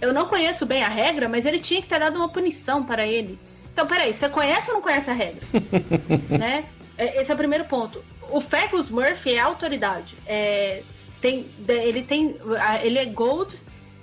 [0.00, 3.04] Eu não conheço bem a regra, mas ele tinha que ter dado uma punição para
[3.04, 3.38] ele.
[3.72, 5.40] Então, peraí, você conhece ou não conhece a regra?
[6.38, 6.64] né?
[6.96, 8.04] É, Esse é o primeiro ponto.
[8.30, 10.14] O Fergus Murphy é autoridade.
[10.26, 10.82] É,
[11.20, 12.36] tem, ele tem.
[12.82, 13.56] Ele é Gold,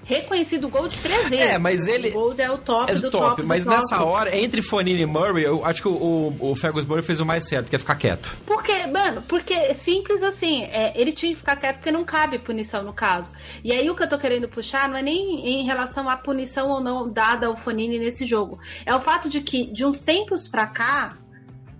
[0.03, 1.45] reconhecido Gold três vezes.
[1.53, 3.41] É, mas ele- O Gold é o top É do top, top.
[3.41, 3.75] do mas top.
[3.77, 7.25] nessa hora, entre Fonini e Murray, eu acho que o, o, Fergus Murray fez o
[7.25, 8.35] mais certo, que é ficar quieto.
[8.45, 12.38] Porque, mano, porque é simples assim, é, ele tinha que ficar quieto porque não cabe
[12.38, 13.31] punição no caso.
[13.63, 16.69] E aí o que eu tô querendo puxar não é nem em relação à punição
[16.69, 18.59] ou não dada ao Fonini nesse jogo.
[18.85, 21.17] É o fato de que, de uns tempos pra cá,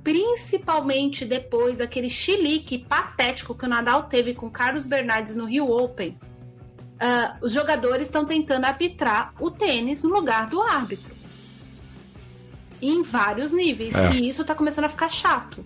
[0.06, 6.16] principalmente depois daquele chilique patético que o Nadal teve com Carlos Bernardes no Rio Open,
[7.00, 11.12] ah, os jogadores estão tentando arbitrar o tênis no lugar do árbitro.
[12.80, 13.96] Em vários níveis.
[13.96, 14.12] É.
[14.12, 15.66] E isso tá começando a ficar chato.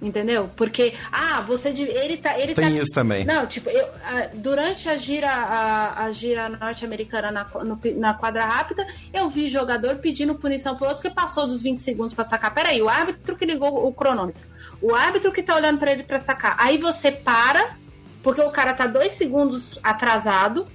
[0.00, 0.50] Entendeu?
[0.54, 1.70] Porque, ah, você.
[1.70, 2.38] Ele tá.
[2.38, 3.24] Ele Tem tá, isso também.
[3.24, 3.88] Não, tipo, eu,
[4.34, 9.96] durante a gira, a, a gira norte-americana na, no na quadra rápida, eu vi jogador
[9.96, 12.52] pedindo punição pro outro que passou dos 20 segundos pra sacar.
[12.52, 14.46] Peraí, o árbitro que ligou o cronômetro.
[14.82, 16.56] O árbitro que tá olhando pra ele pra sacar.
[16.58, 17.76] Aí você para,
[18.22, 20.66] porque o cara tá dois segundos atrasado.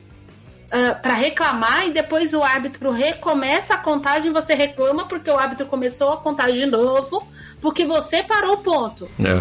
[0.72, 5.68] ah, pra reclamar e depois o árbitro recomeça a contagem, você reclama porque o árbitro
[5.68, 7.28] começou a contagem de novo,
[7.62, 9.08] porque você parou o ponto.
[9.20, 9.40] É.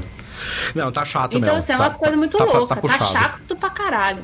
[0.75, 1.59] Não, tá chato Então, mesmo.
[1.59, 2.77] assim, é Tá- umas coisas muito tá- tá loucas.
[2.77, 3.05] Tá, puxado.
[3.13, 4.23] chato pra caralho.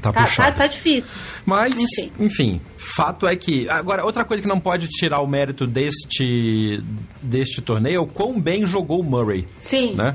[0.00, 1.08] Tá, tá, tá, tá difícil.
[1.44, 2.12] Mas, Enfim.
[2.20, 2.60] enfim.
[2.76, 3.68] fato é que.
[3.68, 6.80] Agora, outra coisa que não pode tirar o mérito deste,
[7.20, 9.44] deste torneio é o quão bem jogou o Murray.
[9.58, 9.94] Sim.
[9.96, 10.14] Né?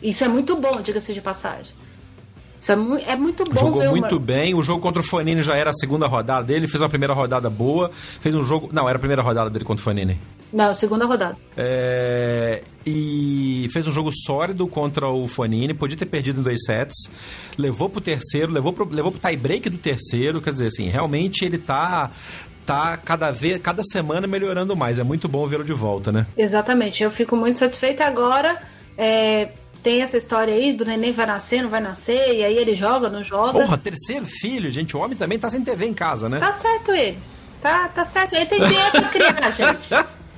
[0.00, 1.74] Isso é muito bom, diga-se de passagem.
[2.60, 4.54] Isso é, mu é muito bom Jogou muito bem.
[4.54, 6.68] O jogo contra o Fonini já era a segunda rodada dele.
[6.68, 7.90] Fez uma primeira rodada boa.
[8.20, 8.68] Fez um jogo.
[8.72, 10.18] Não, era a primeira rodada dele contra o Fonini.
[10.56, 11.36] Não, segunda rodada.
[11.54, 17.10] É, e fez um jogo sólido contra o Fonini, podia ter perdido em dois sets,
[17.58, 21.44] levou pro terceiro, levou pro, levou pro tie break do terceiro, quer dizer assim, realmente
[21.44, 22.10] ele tá
[22.64, 24.98] tá cada vez, cada semana melhorando mais.
[24.98, 26.26] É muito bom vê-lo de volta, né?
[26.36, 27.02] Exatamente.
[27.02, 28.60] Eu fico muito satisfeita agora.
[28.98, 29.50] É,
[29.82, 33.08] tem essa história aí do neném vai nascer, não vai nascer, e aí ele joga,
[33.08, 33.52] não joga.
[33.52, 34.96] Porra, terceiro filho, gente.
[34.96, 36.40] O homem também tá sem TV em casa, né?
[36.40, 37.18] Tá certo ele.
[37.60, 38.34] Tá, tá certo.
[38.34, 39.94] Ele tem dinheiro pra criar, gente.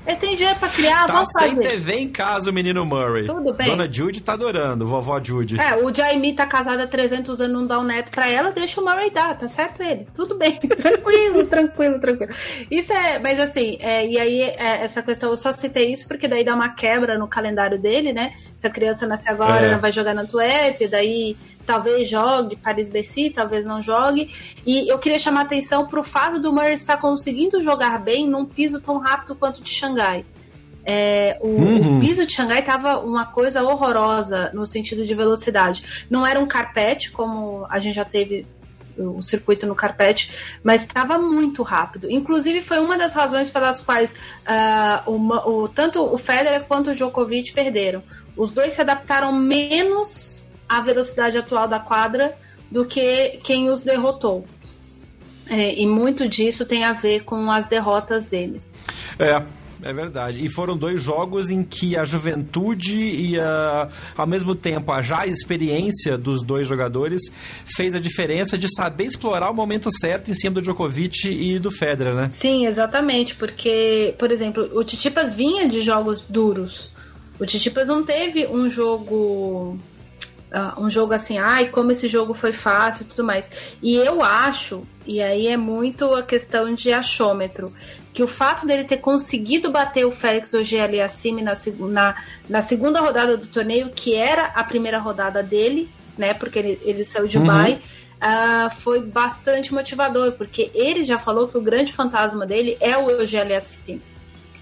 [0.08, 1.68] Ele tem dinheiro pra criar, tá vamos sem fazer.
[1.68, 3.26] TV em casa o menino Murray.
[3.26, 3.66] Tudo bem.
[3.68, 5.60] Dona Judy tá adorando, vovó Judy.
[5.60, 8.80] É, o Jaime tá casado há 300 anos, não dá um neto pra ela, deixa
[8.80, 10.08] o Murray dar, tá certo ele.
[10.14, 12.32] Tudo bem, tranquilo, tranquilo, tranquilo.
[12.70, 16.26] Isso é, mas assim, é, e aí é, essa questão, eu só citei isso porque
[16.26, 18.32] daí dá uma quebra no calendário dele, né?
[18.56, 19.68] Se a criança nasce agora, É.
[19.68, 21.36] ela vai jogar na Antuérpia, daí
[21.68, 24.30] talvez jogue Paris-Bercy, talvez não jogue.
[24.66, 28.46] E eu queria chamar a atenção pro fato do Murray estar conseguindo jogar bem num
[28.46, 30.24] piso tão rápido quanto o de Xangai.
[30.84, 31.98] É, o, Uhum.
[31.98, 36.06] o piso de Xangai tava uma coisa horrorosa no sentido de velocidade.
[36.08, 38.46] Não era um carpete, como a gente já teve
[38.96, 40.32] o circuito no carpete,
[40.64, 42.10] mas estava muito rápido.
[42.10, 44.14] Inclusive, foi uma das razões pelas quais
[45.06, 48.02] o Ma- o- tanto o Federer quanto o Djokovic perderam.
[48.36, 50.37] Os dois se adaptaram menos
[50.68, 52.36] à velocidade atual da quadra
[52.70, 54.44] do que quem os derrotou.
[55.48, 58.68] É, e muito disso tem a ver com as derrotas deles.
[59.18, 59.42] É,
[59.82, 60.44] é verdade.
[60.44, 65.26] E foram dois jogos em que a juventude e a, ao mesmo tempo a já
[65.26, 67.22] experiência dos dois jogadores
[67.76, 71.70] fez a diferença de saber explorar o momento certo em cima do Djokovic e do
[71.70, 72.28] Federer, né?
[72.30, 76.90] Sim, exatamente, porque, por exemplo, o Titipas vinha de jogos duros.
[77.38, 79.78] O Titipas não teve um jogo
[80.52, 83.50] ah, um jogo assim, ai, como esse jogo foi fácil e tudo mais.
[83.82, 87.72] E eu acho, e aí é muito a questão de achômetro,
[88.12, 92.16] que o fato dele ter conseguido bater o Félix Ogier acima na, na,
[92.48, 96.34] na segunda rodada do torneio, que era a primeira rodada dele, né?
[96.34, 97.44] Porque ele, ele saiu de Uhum.
[97.44, 97.80] Dubai.
[98.20, 103.08] ah, foi bastante motivador, porque ele já falou que o grande fantasma dele é o
[103.10, 104.02] Eugênio Aliassime.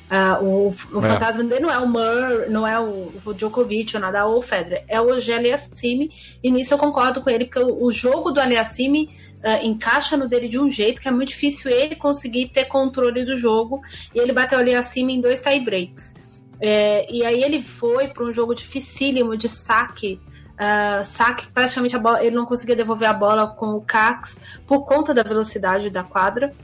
[0.08, 1.02] Ah, o o É.
[1.02, 4.42] fantasma dele não é o Murray, não é o, o Djokovic, o Nadal ou o
[4.42, 6.08] Federer, é o Aliassime,
[6.42, 9.08] e nisso eu concordo com ele, porque o, o jogo do Aliassime
[9.42, 13.24] ah, encaixa no dele de um jeito que é muito difícil ele conseguir ter controle
[13.24, 13.80] do jogo,
[14.14, 16.16] e ele bateu o Aliassime em dois tie breaks.
[16.60, 20.22] É, e aí ele foi para um jogo dificílimo de saque.
[20.58, 24.84] ah, saque, praticamente a bola, ele não conseguia devolver a bola com o Cax por
[24.86, 26.54] conta da velocidade da quadra.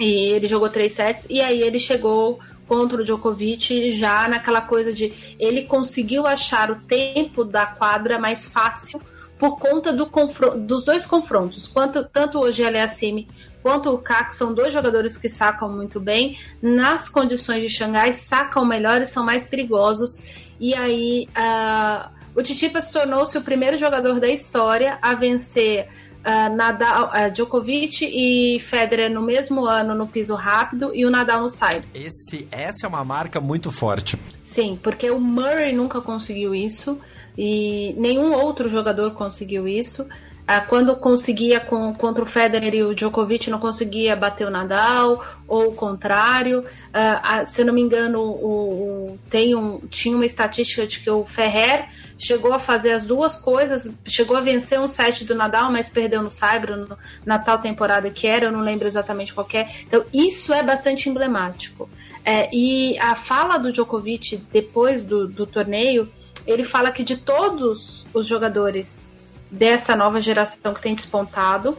[0.00, 1.26] E ele jogou três sets.
[1.30, 2.38] E aí ele chegou
[2.72, 8.46] contra o Djokovic já naquela coisa de ele conseguiu achar o tempo da quadra mais
[8.46, 8.98] fácil
[9.38, 10.08] por conta do
[10.56, 11.68] dos dois confrontos.
[11.68, 13.28] Quanto, tanto o Aliassime
[13.62, 16.38] quanto o Kak são dois jogadores que sacam muito bem.
[16.62, 20.18] Nas condições de Xangai, sacam melhor e são mais perigosos.
[20.58, 25.88] E aí ah, o Tsitsipas tornou-se o primeiro jogador da história a vencer
[26.24, 31.42] ah, Nadal, ah, Djokovic e Federer no mesmo ano no piso rápido e o Nadal
[31.42, 31.88] no saibro.
[31.94, 34.18] Esse, essa é uma marca muito forte.
[34.42, 37.00] Sim, porque o Murray nunca conseguiu isso
[37.36, 40.06] e nenhum outro jogador conseguiu isso.
[40.54, 45.24] Ah, quando conseguia com, contra o Federer e o Djokovic, não conseguia bater o Nadal,
[45.48, 46.62] ou o contrário.
[46.92, 51.08] Ah, se eu não me engano, o, o- tem um, tinha uma estatística de que
[51.08, 51.88] o Ferrer
[52.18, 56.22] chegou a fazer as duas coisas, chegou a vencer um set do Nadal, mas perdeu
[56.22, 59.66] no Saibro no- na tal temporada que era, eu não lembro exatamente qual é.
[59.86, 61.88] Então, isso é bastante emblemático.
[62.22, 66.12] É, e a fala do Djokovic depois do, do torneio,
[66.46, 69.11] ele fala que de todos os jogadores
[69.52, 71.76] dessa nova geração que tem despontado,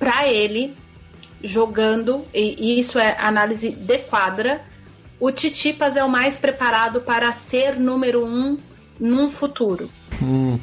[0.00, 0.74] para ele,
[1.42, 4.62] jogando, e isso é análise de quadra,
[5.20, 8.58] o Titipas é o mais preparado para ser número um
[8.98, 9.90] num futuro.
[10.20, 10.58] Hum.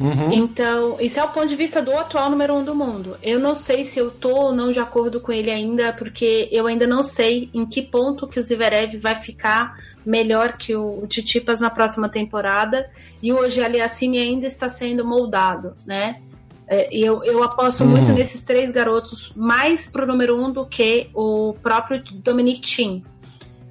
[0.00, 0.32] Uhum.
[0.32, 3.16] Então, isso é o ponto de vista do atual número um do mundo.
[3.22, 6.66] Eu não sei se eu tô ou não de acordo com ele ainda, porque eu
[6.66, 11.60] ainda não sei em que ponto que o Zverev vai ficar melhor que o, Titipas
[11.60, 12.88] na próxima temporada.
[13.20, 16.20] E o Aliassime ainda está sendo moldado, né?
[16.68, 17.90] É, e eu, eu aposto Uhum.
[17.90, 23.04] muito nesses três garotos, mais pro número um do que o próprio Dominic Thiem.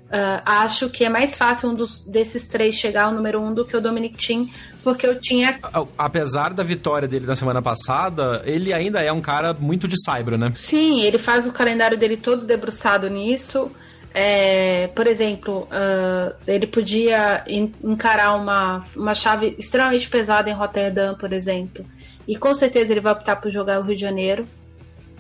[0.07, 3.65] Uh, acho que é mais fácil um dos, desses três chegar ao número um do
[3.65, 4.49] que o Dominic Thiem,
[4.87, 5.59] porque eu tinha.
[5.97, 10.37] Apesar da vitória dele na semana passada, ele ainda é um cara muito de cyber,
[10.37, 10.53] né?
[10.55, 13.69] Sim, ele faz o calendário dele todo debruçado nisso.
[14.13, 17.43] É, por exemplo, uh, ele podia
[17.83, 21.85] encarar uma, uma chave extremamente pesada em Rotterdam, por exemplo.
[22.25, 24.47] E com certeza ele vai optar por jogar o Rio de Janeiro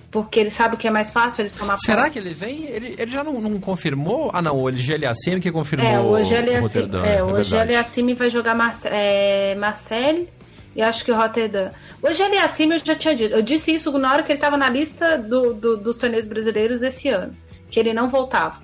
[0.09, 2.11] porque ele sabe que é mais fácil eles tomar Será pau.
[2.11, 2.65] que ele vem?
[2.65, 4.31] Ele, ele já não, não, confirmou?
[4.33, 8.71] Ah, não, o Eliassime que confirmou é, o Eliassime, é, o Eliassime vai jogar Mar
[8.85, 10.27] é, Marcel
[10.75, 11.71] e acho que Rotterdam.
[12.01, 13.33] O Eliassime eu já tinha dito.
[13.33, 16.83] Eu disse isso na hora que ele estava na lista do, do, dos torneios brasileiros
[16.83, 17.35] esse ano,
[17.69, 18.61] que ele não voltava.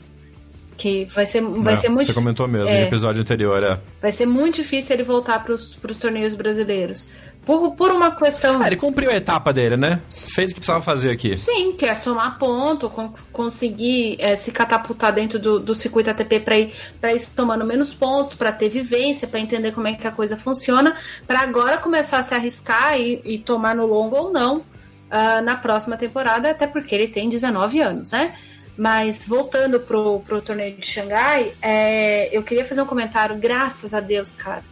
[0.77, 3.79] Que vai ser, vai não, ser muito Você comentou mesmo é, no episódio anterior, é.
[4.01, 7.09] Vai ser muito difícil ele voltar para os torneios brasileiros.
[7.45, 8.61] Por, por uma questão.
[8.61, 10.01] Ah, ele cumpriu a etapa dele, né?
[10.33, 11.37] Fez o que precisava fazer aqui.
[11.37, 12.89] Sim, que é somar ponto,
[13.33, 17.93] conseguir é, se catapultar dentro do, do circuito ATP para ir, pra ir tomando menos
[17.93, 20.95] pontos, para ter vivência, para entender como é que a coisa funciona,
[21.27, 25.55] para agora começar a se arriscar e, e tomar no longo ou não uh, na
[25.55, 28.35] próxima temporada, até porque ele tem 19 anos, né?
[28.77, 33.99] Mas voltando pro, pro torneio de Xangai, é, eu queria fazer um comentário, graças a
[33.99, 34.63] Deus, cara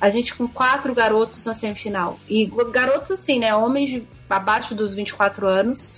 [0.00, 2.18] a gente com quatro garotos na semifinal.
[2.28, 3.54] E garotos assim, né?
[3.54, 5.92] Homens de, abaixo dos 24 anos.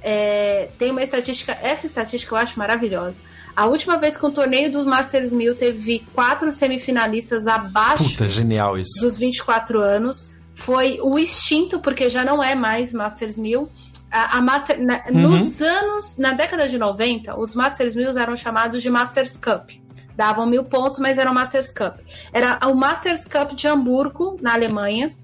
[0.00, 3.18] É, tem uma estatística, essa estatística eu acho maravilhosa.
[3.56, 8.78] A última vez que um torneio do Masters 1000 teve quatro semifinalistas abaixo Puta, genial
[8.78, 9.00] isso.
[9.00, 13.68] dos 24 anos foi o extinto, porque já não é mais Masters 1000.
[14.10, 15.30] A, a Master, na, uhum.
[15.30, 19.70] Nos anos, na década de 90, os Masters 1000 eram chamados de Masters Cup
[20.18, 22.00] davam mil pontos, mas era o Masters Cup.
[22.32, 25.14] Era o Masters Cup de Hamburgo, na Alemanha.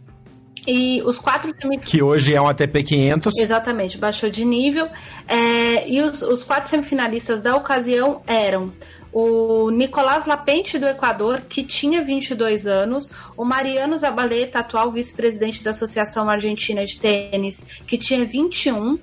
[0.66, 1.90] E os quatro semifinalistas.
[1.90, 3.38] Que hoje é um ATP 500.
[3.38, 4.88] Exatamente, baixou de nível.
[5.26, 8.72] É, e os, os quatro semifinalistas da ocasião eram
[9.12, 15.70] o Nicolás Lapente do Equador, que tinha 22 anos, o Mariano Zabaleta, atual vice-presidente da
[15.70, 18.98] Associação Argentina de Tênis, que tinha 21,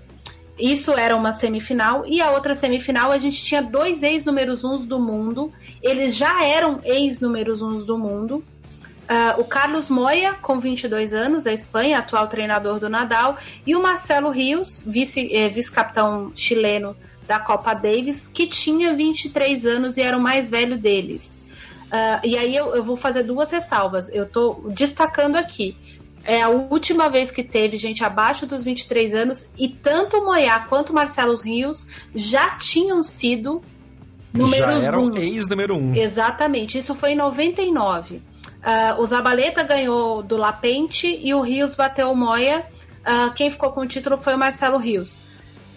[0.57, 2.05] isso era uma semifinal.
[2.05, 5.51] E a outra semifinal, a gente tinha dois ex-números uns do mundo.
[5.81, 8.43] Eles já eram ex-números uns do mundo.
[9.03, 13.37] Uh, o Carlos Moya, com 22 anos, da Espanha, atual treinador do Nadal.
[13.65, 16.95] E o Marcelo Rios, eh, vice-capitão vice chileno
[17.27, 21.37] da Copa Davis, que tinha 23 anos e era o mais velho deles.
[21.87, 24.09] Uh, e aí eu, eu vou fazer duas ressalvas.
[24.09, 25.75] Eu estou destacando aqui
[26.23, 30.59] é a última vez que teve gente abaixo dos 23 anos e tanto o Moyá
[30.59, 33.61] quanto o Marcelo Rios já tinham sido
[34.33, 35.17] números já eram um.
[35.17, 35.95] ex número um.
[35.95, 38.15] Exatamente, isso foi em 99.
[38.15, 38.21] Uh,
[38.63, 42.65] ah, o Zabaleta ganhou do Lapente e o Rios bateu o Moya.
[43.01, 45.19] Uh, quem ficou com o título foi o Marcelo Rios.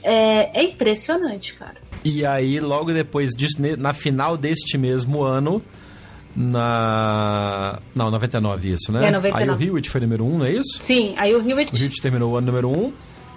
[0.03, 1.77] É, é impressionante, cara.
[2.05, 5.63] E aí, logo depois disso, na final deste mesmo ano,
[6.37, 7.79] na.
[7.95, 9.07] Não, 99 isso, né?
[9.07, 9.43] É, 99.
[9.43, 10.79] Aí o Hewitt foi número 1, não é isso?
[10.79, 11.73] Sim, aí o Hewitt.
[11.73, 12.93] O Hewitt terminou o ano número 1.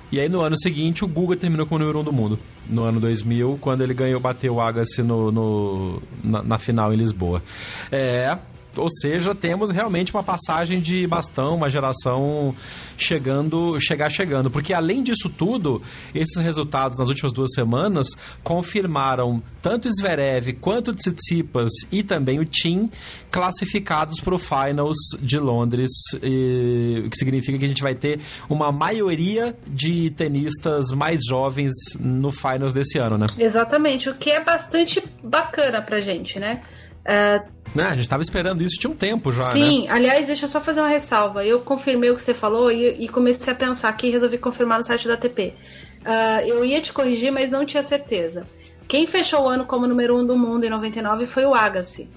[0.10, 2.40] E aí no ano seguinte o Guga terminou como número 1 do mundo.
[2.70, 6.98] No ano 2000, quando ele ganhou, bateu o Agassi no, no na, na, final em
[6.98, 7.44] Lisboa.
[7.92, 8.38] É,
[8.78, 12.56] ou seja, temos realmente uma passagem de bastão, uma geração
[12.98, 14.50] chegando, chegar chegando.
[14.50, 15.82] Porque além disso tudo,
[16.14, 18.08] esses resultados nas últimas duas semanas
[18.44, 22.90] confirmaram tanto Zverev quanto Tsitsipas e também o Tim
[23.30, 25.90] classificados para o Finals de Londres,
[26.22, 28.20] e, o que significa que a gente vai ter
[28.50, 33.26] uma maioria de tenistas mais jovens no Finals desse ano, né?
[33.38, 36.62] Exatamente, o que é bastante bacana pra gente, né?
[37.08, 37.58] Uh?
[37.76, 39.94] A gente estava esperando isso tinha um tempo já, Sim, né?
[39.94, 41.46] aliás, deixa eu só fazer uma ressalva.
[41.46, 44.80] Eu confirmei o que você falou e, e comecei a pensar aqui e resolvi confirmar
[44.80, 45.54] no site da ATP.
[45.54, 48.48] Uh, ah, eu ia te corrigir, mas não tinha certeza.
[48.88, 52.10] Quem fechou o ano como número um do mundo em 99 foi o Agassi.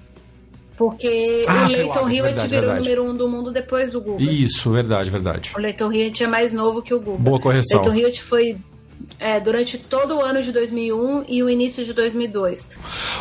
[0.76, 2.80] Porque ah, o Leighton Hewitt virou verdade.
[2.80, 4.20] número um do mundo depois do Google.
[4.20, 5.53] Isso, verdade, verdade.
[5.55, 7.18] O Leighton Hewitt é mais novo que o Google.
[7.18, 7.82] Boa correção.
[7.82, 8.57] Leighton Hewitt foi
[9.20, 12.70] é, durante todo o ano de 2001 e o início de 2002.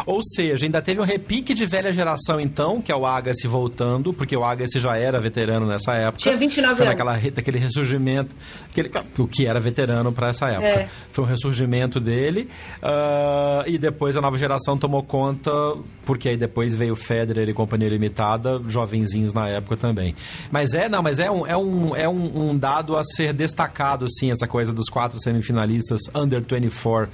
[0.05, 4.13] Ou seja, ainda teve um repique de velha geração então, que é o Agassi voltando,
[4.13, 6.19] porque o Agassi já era veterano nessa época.
[6.19, 6.97] Tinha 29 Foi anos.
[6.97, 8.33] Naquela, daquele ressurgimento,
[8.69, 10.67] aquele, o que era veterano para essa época.
[10.67, 10.89] É.
[11.11, 12.49] Foi um ressurgimento dele
[12.81, 15.51] uh, e depois a nova geração tomou conta,
[16.05, 20.15] porque aí depois veio Federer e Companhia Limitada, jovenzinhos na época também.
[20.49, 24.05] Mas é, não, mas é um, é um, é um, um dado a ser destacado,
[24.09, 27.09] sim, essa coisa dos quatro semifinalistas under 24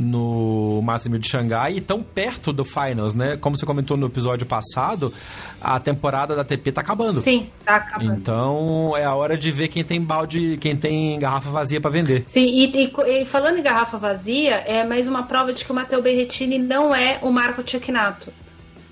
[0.00, 3.36] no Master de Xangai e tão perto do Finals, né?
[3.36, 5.12] Como você comentou no episódio passado,
[5.60, 7.20] a temporada da TP tá acabando.
[7.20, 8.14] Sim, tá acabando.
[8.14, 12.22] Então é a hora de ver quem tem balde, quem tem garrafa vazia para vender.
[12.26, 15.74] Sim, e, e, e, falando em garrafa vazia, é mais uma prova de que o
[15.74, 18.32] Matteo Berrettini não é o Marco Cecchinato.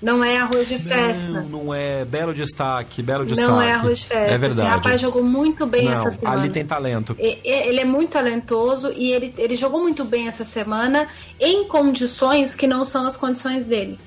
[0.01, 1.27] Não é arroz de festa.
[1.27, 2.05] Não, não é.
[2.05, 3.51] Belo destaque, belo destaque.
[3.51, 4.33] Não é arroz de festa.
[4.33, 4.61] É verdade.
[4.61, 6.39] Esse rapaz jogou muito bem não, essa semana.
[6.39, 7.15] Ali tem talento.
[7.19, 11.07] Ele é muito talentoso e ele, ele jogou muito bem essa semana
[11.39, 13.99] em condições que não são as condições dele.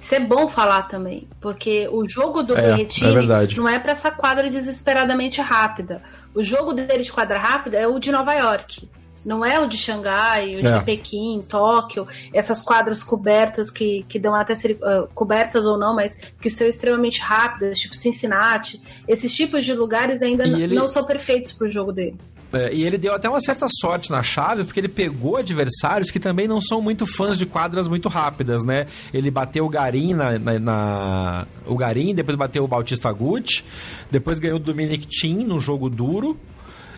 [0.00, 3.92] Isso é bom falar também, porque o jogo do é, Berretini é não é para
[3.92, 6.02] essa quadra desesperadamente rápida.
[6.34, 8.88] O jogo dele de quadra rápida é o de Nova York.
[9.24, 10.80] Não é o de Xangai, o de É.
[10.80, 16.16] Pequim, Tóquio, essas quadras cobertas que, que dão até ser, uh, cobertas ou não, mas
[16.40, 18.80] que são extremamente rápidas, tipo Cincinnati.
[19.06, 22.16] Esses tipos de lugares ainda ele- não são perfeitos pro jogo dele.
[22.52, 26.18] É, e ele deu até uma certa sorte na chave, porque ele pegou adversários que
[26.18, 28.86] também não são muito fãs de quadras muito rápidas, né?
[29.14, 33.64] Ele bateu o Garim na, na- na- o Garim, depois bateu o Bautista Agut,
[34.10, 36.36] depois ganhou o Dominic Thiem no jogo duro.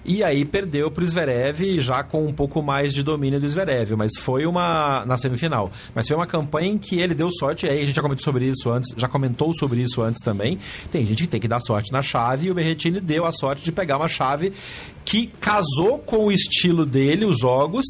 [0.04, 4.12] E aí perdeu pro Zverev, já com um pouco mais de domínio do Zverev, mas
[4.18, 5.70] foi uma na semifinal.
[5.94, 8.24] Mas foi uma campanha em que ele deu sorte, e aí a gente já comentou
[8.24, 10.58] sobre isso antes, já comentou sobre isso antes também.
[10.90, 13.62] Tem gente que tem que dar sorte na chave, e o Berretini deu a sorte
[13.62, 14.52] de pegar uma chave
[15.04, 17.84] que casou com o estilo dele, os jogos,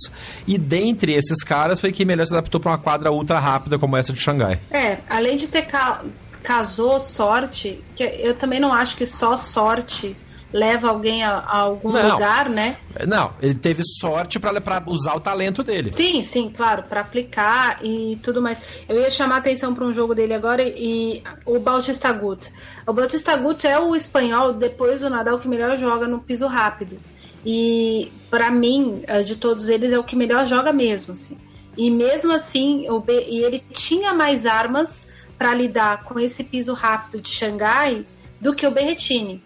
[0.46, 3.96] e dentre esses caras foi quem melhor se adaptou para uma quadra ultra rápida como
[3.96, 4.60] essa de Xangai.
[4.70, 6.02] É, além de ter ca
[6.42, 10.16] casou sorte, que eu também não acho que só sorte
[10.52, 12.10] leva alguém a, a algum Não.
[12.12, 12.76] lugar, né?
[13.06, 15.88] Não, ele teve sorte para usar o talento dele.
[15.88, 18.60] Sim, sim, claro, para aplicar e tudo mais.
[18.88, 22.50] Eu ia chamar a atenção para um jogo dele agora e o Bautista Agut.
[22.86, 26.98] O Bautista Agut é o espanhol depois do Nadal que melhor joga no piso rápido.
[27.44, 31.36] E para mim, eh, de todos eles é o que melhor joga mesmo, assim.
[31.76, 36.72] E mesmo assim, o B- e ele tinha mais armas para lidar com esse piso
[36.74, 38.04] rápido de Xangai
[38.40, 39.42] do que o Berretini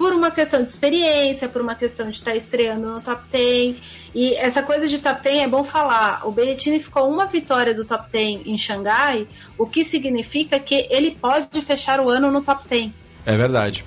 [0.00, 3.76] por uma questão de experiência, por uma questão de estar estreando no top 10.
[4.14, 6.26] E essa coisa de top 10 é bom falar.
[6.26, 9.28] O Berrettini ficou uma vitória do top 10 em Xangai,
[9.58, 12.90] o que significa que ele pode fechar o ano no top 10.
[13.26, 13.84] É verdade.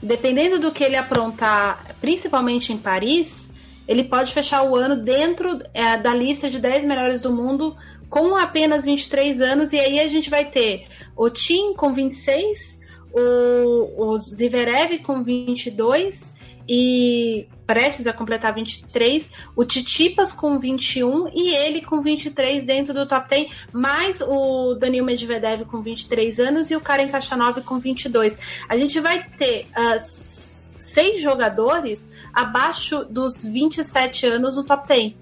[0.00, 3.50] Dependendo do que ele aprontar, principalmente em Paris,
[3.88, 7.76] ele pode fechar o ano dentro é, da lista de 10 melhores do mundo
[8.08, 9.72] com apenas 23 anos.
[9.72, 10.86] E aí a gente vai ter
[11.16, 12.85] o Tim com 26,
[13.16, 16.36] o, o Zverev com 22
[16.68, 23.06] e prestes a completar 23, o Titipas com 21 e ele com 23 dentro do
[23.06, 28.36] top 10, mais o Danil Medvedev com 23 anos e o Karen Khachanov com 22.
[28.68, 35.12] A gente vai ter s- seis jogadores abaixo dos 27 anos no top 10.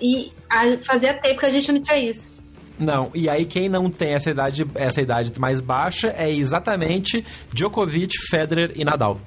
[0.00, 2.33] E a, fazia tempo que a gente não tinha isso.
[2.78, 8.12] Não, e aí quem não tem essa idade, essa idade mais baixa é exatamente Djokovic,
[8.28, 9.20] Federer e Nadal.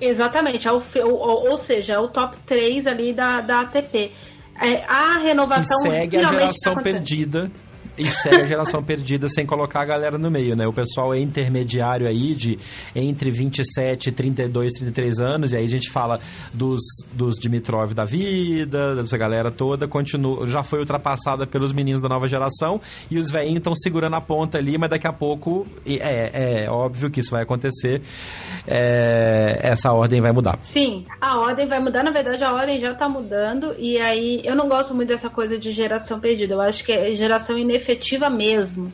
[0.00, 4.12] Exatamente, é o, ou, ou seja, é o top 3 ali da, da ATP.
[4.60, 7.50] É, a E renovação segue a tá geração perdida.
[7.96, 10.66] E segue a geração perdida sem colocar a galera no meio, né?
[10.66, 12.58] O pessoal é intermediário aí de
[12.94, 16.18] entre 27, 32, 33 anos, e aí a gente fala
[16.52, 16.80] dos,
[17.12, 22.26] dos Dimitrov da vida, dessa galera toda, continua, já foi ultrapassada pelos meninos da nova
[22.26, 22.80] geração,
[23.10, 27.10] e os velhinhos estão segurando a ponta ali, mas daqui a pouco, é, é óbvio
[27.10, 28.02] que isso vai acontecer,
[28.66, 30.58] é, essa ordem vai mudar.
[30.62, 32.02] Sim, a ordem vai mudar.
[32.02, 33.74] Na verdade, a ordem já tá mudando.
[33.78, 36.54] E aí, eu não gosto muito dessa coisa de geração perdida.
[36.54, 38.92] Eu acho que é geração inefetiva mesmo.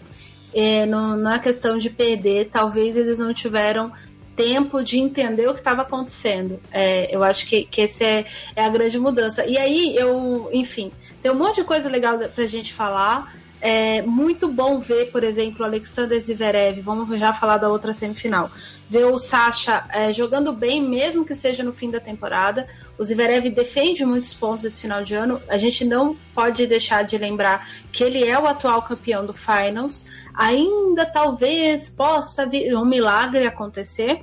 [0.54, 2.48] É, não, não é questão de perder.
[2.50, 3.92] Talvez eles não tiveram
[4.34, 6.60] tempo de entender o que estava acontecendo.
[6.70, 8.24] É, eu acho que, que essa é,
[8.56, 9.44] é a grande mudança.
[9.44, 10.90] E aí, eu, enfim,
[11.22, 13.34] tem um monte de coisa legal pra gente falar.
[13.60, 16.80] É muito bom ver, por exemplo, o Alexander Zverev.
[16.80, 18.50] Vamos já falar da outra semifinal.
[18.88, 22.68] Ver o Sasha é, jogando bem, mesmo que seja no fim da temporada.
[22.98, 25.40] O Zverev defende muitos pontos esse final de ano.
[25.48, 30.04] A gente não pode deixar de lembrar que ele é o atual campeão do Finals.
[30.34, 34.22] Ainda talvez possa vir um milagre acontecer,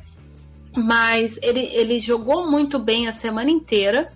[0.75, 4.11] mas ele, ele jogou muito bem a semana inteira.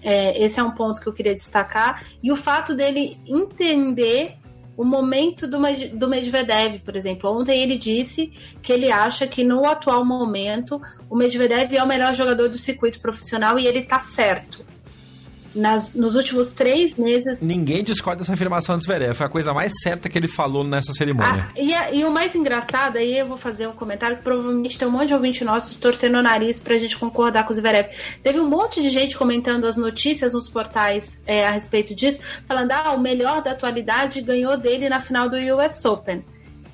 [0.00, 2.04] É, esse é um ponto que eu queria destacar.
[2.22, 4.37] E o fato dele entender
[4.78, 5.58] o momento do,
[5.92, 7.28] do Medvedev, por exemplo.
[7.28, 12.14] Ontem ele disse que ele acha que no atual momento o Medvedev é o melhor
[12.14, 14.64] jogador do circuito profissional e ele tá certo.
[15.58, 17.40] Nas, nos últimos três meses.
[17.40, 19.14] Ninguém discorda dessa afirmação do Zverev.
[19.14, 21.48] Foi a coisa mais certa que ele falou nessa cerimônia.
[21.50, 24.78] Ah, e, a, e, o mais engraçado, aí eu vou fazer um comentário que provavelmente
[24.78, 27.88] tem um monte de ouvinte nosso torcendo o nariz pra gente concordar com o Zverev.
[28.22, 32.72] Teve um monte de gente comentando as notícias nos portais é, a respeito disso, falando:
[32.72, 36.24] ah, o melhor da atualidade ganhou dele na final do US Open.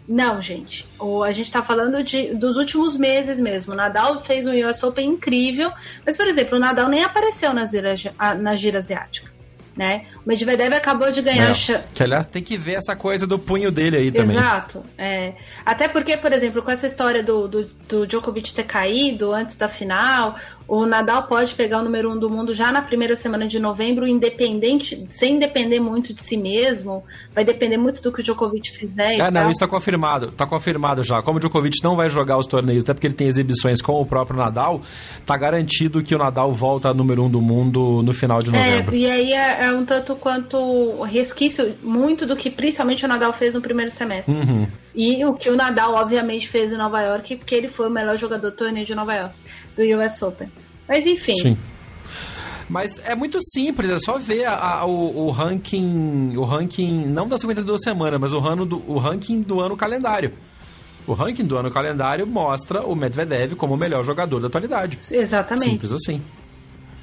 [0.07, 0.87] Não, gente.
[0.99, 3.73] O, a gente está falando de, dos últimos meses mesmo.
[3.73, 5.73] O Nadal fez um US Open incrível,
[6.05, 7.95] mas, por exemplo, o Nadal nem apareceu na gira,
[8.39, 9.34] na gira asiática
[9.77, 10.05] né?
[10.25, 11.51] O Medvedev acabou de ganhar...
[11.51, 14.37] É, que, aliás, tem que ver essa coisa do punho dele aí também.
[14.37, 14.85] Exato.
[14.97, 15.33] É.
[15.65, 19.69] Até porque, por exemplo, com essa história do, do, do, Djokovic ter caído antes da
[19.69, 23.59] final, o Nadal pode pegar o número um do mundo já na primeira semana de
[23.59, 27.05] novembro, independente, sem depender muito de si mesmo.
[27.35, 29.21] Vai depender muito do que o Djokovic fizer.
[29.21, 30.31] Ah, não, isso tá confirmado.
[30.31, 31.23] Tá confirmado já.
[31.23, 34.07] Como o Djokovic não vai jogar os torneios, até porque ele tem exibições com o
[34.07, 34.83] próprio Nadal,
[35.27, 38.95] tá garantido que o Nadal volta número um do mundo no final de é, novembro.
[38.95, 43.33] É, e aí é, é um tanto quanto resquício muito do que principalmente o Nadal
[43.33, 44.35] fez no primeiro semestre.
[44.35, 44.67] Uhum.
[44.95, 48.17] E o que o Nadal, obviamente, fez em Nova York, porque ele foi o melhor
[48.17, 49.35] jogador do torneio de Nova York,
[49.77, 50.49] do US Open.
[50.89, 51.37] Mas enfim.
[51.37, 51.59] Sim.
[52.69, 56.37] Mas é muito simples, é só ver a, a, o, o, ranking.
[56.37, 60.33] O ranking, não da 52 semanas, mas o, ano do, o ranking do ano calendário.
[61.07, 64.97] O ranking do ano calendário mostra o Medvedev como o melhor jogador da atualidade.
[65.13, 65.71] Exatamente.
[65.71, 66.23] Simples assim.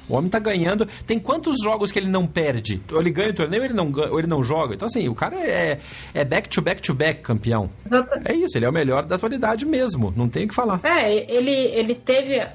[0.08, 0.86] O homem tá ganhando.
[1.06, 2.82] Tem quantos jogos que ele não perde?
[2.92, 4.74] Ou ele ganha o torneio ou ele não, ou ele não joga?
[4.74, 5.78] Então, assim, o cara é,
[6.12, 7.70] é back to back to back campeão.
[7.86, 8.30] Exatamente.
[8.30, 10.12] É isso, ele é o melhor da atualidade mesmo.
[10.16, 10.80] Não tem o que falar.
[10.82, 12.46] É, ele, ele teve.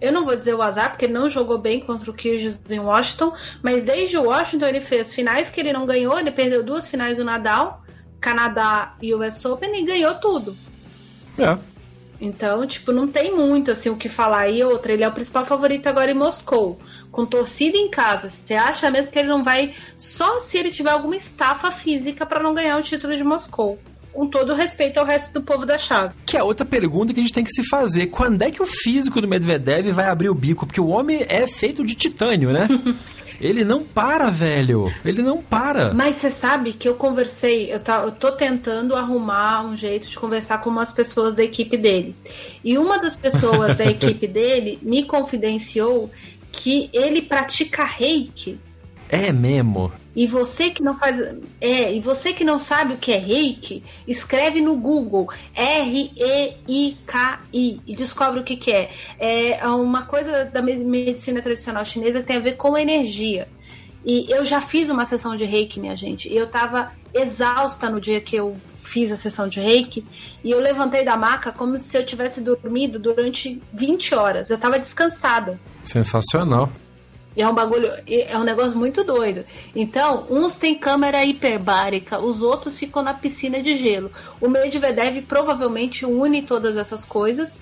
[0.00, 2.78] Eu não vou dizer o azar, porque ele não jogou bem contra o Kyrgios em
[2.78, 3.32] Washington,
[3.62, 7.16] mas desde o Washington ele fez finais que ele não ganhou, ele perdeu duas finais
[7.16, 7.82] do Nadal,
[8.20, 10.54] Canadá e US Open e ganhou tudo.
[11.38, 11.56] É.
[12.20, 14.48] Então, tipo, não tem muito assim o que falar.
[14.48, 16.78] E outra, ele é o principal favorito agora em Moscou,
[17.16, 18.28] com torcida em casa.
[18.28, 22.42] Você acha mesmo que ele não vai só se ele tiver alguma estafa física para
[22.42, 23.78] não ganhar o título de Moscou?
[24.12, 26.14] Com todo respeito ao resto do povo da chave.
[26.26, 28.08] Que é outra pergunta que a gente tem que se fazer.
[28.08, 30.66] Quando é que o físico do Medvedev vai abrir o bico?
[30.66, 32.68] Porque o homem é feito de titânio, né?
[33.40, 34.90] Ele não para, velho.
[35.04, 35.92] Ele não para.
[35.92, 40.18] Mas você sabe que eu conversei, eu, tá, eu tô tentando arrumar um jeito de
[40.18, 42.14] conversar com umas pessoas da equipe dele.
[42.64, 46.10] E uma das pessoas da equipe dele me confidenciou
[46.56, 48.58] que ele pratica reiki.
[49.08, 49.92] É mesmo?
[50.16, 51.20] E você que não faz.
[51.60, 56.20] É, e você que não sabe o que é reiki, escreve no Google R-E-I-K-I
[57.86, 58.90] e descobre o que, que é.
[59.18, 63.46] É uma coisa da medicina tradicional chinesa que tem a ver com energia.
[64.06, 66.28] E eu já fiz uma sessão de reiki, minha gente.
[66.28, 70.06] E eu tava exausta no dia que eu fiz a sessão de reiki.
[70.44, 74.48] E eu levantei da maca como se eu tivesse dormido durante 20 horas.
[74.48, 75.58] Eu tava descansada.
[75.82, 76.70] Sensacional.
[77.36, 79.44] E é um bagulho, é um negócio muito doido.
[79.74, 84.10] Então, uns têm câmera hiperbárica, os outros ficam na piscina de gelo.
[84.40, 87.58] O Medvedev provavelmente une todas essas coisas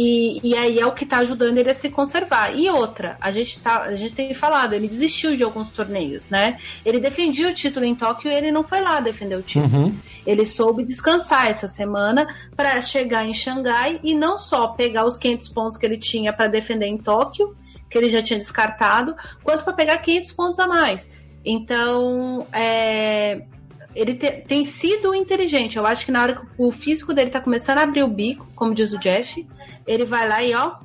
[0.00, 2.56] e, e aí é o que está ajudando ele a se conservar.
[2.56, 6.56] E outra, a gente, tá, a gente tem falado, ele desistiu de alguns torneios, né?
[6.84, 9.86] Ele defendia o título em Tóquio e ele não foi lá defender o título.
[9.86, 9.96] Uhum.
[10.24, 15.48] Ele soube descansar essa semana para chegar em Xangai e não só pegar os 500
[15.48, 17.56] pontos que ele tinha para defender em Tóquio
[17.90, 21.08] que ele já tinha descartado, quanto para pegar 500 pontos a mais.
[21.44, 23.42] Então, é,
[23.98, 25.76] ele te, tem sido inteligente.
[25.76, 28.46] Eu acho que na hora que o físico dele tá começando a abrir o bico,
[28.54, 29.44] como diz o Jeff,
[29.86, 30.76] ele vai lá e ó,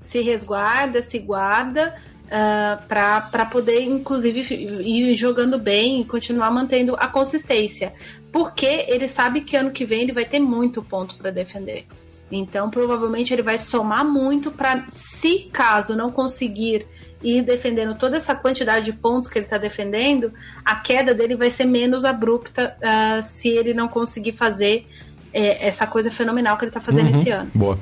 [0.00, 1.94] se resguarda, se guarda.
[2.24, 7.92] Uh, para poder, inclusive, ir jogando bem e continuar mantendo a consistência.
[8.32, 11.86] Porque ele sabe que ano que vem ele vai ter muito ponto para defender.
[12.32, 16.86] Então, provavelmente ele vai somar muito para, se caso não conseguir
[17.24, 20.32] ir defendendo toda essa quantidade de pontos que ele está defendendo,
[20.64, 24.86] a queda dele vai ser menos abrupta uh, se ele não conseguir fazer
[25.32, 27.50] é, essa coisa fenomenal que ele está fazendo uhum, esse ano.
[27.54, 27.78] Boa.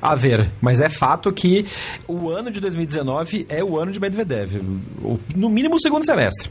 [0.00, 1.64] A ver, mas é fato que
[2.08, 4.60] o ano de 2019 é o ano de Medvedev.
[5.34, 6.50] No mínimo o segundo semestre.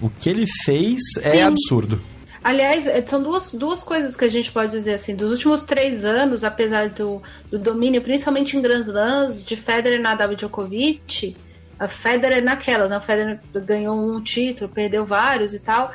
[0.00, 1.38] O que ele fez é Sim.
[1.38, 2.00] é absurdo.
[2.42, 5.14] Aliás, é, são duas, duas coisas que a gente pode dizer assim.
[5.14, 10.32] Dos últimos três anos, apesar do, do domínio, principalmente em Grand Slams, de Federer, Nadal
[10.32, 11.36] e Djokovic,
[11.78, 12.98] a Federer naquelas, né?
[12.98, 15.92] O Federer ganhou um título, perdeu vários e tal.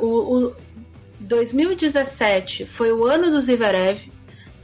[0.00, 0.56] Uh, o, o
[1.20, 4.10] 2017 foi o ano do Zverev,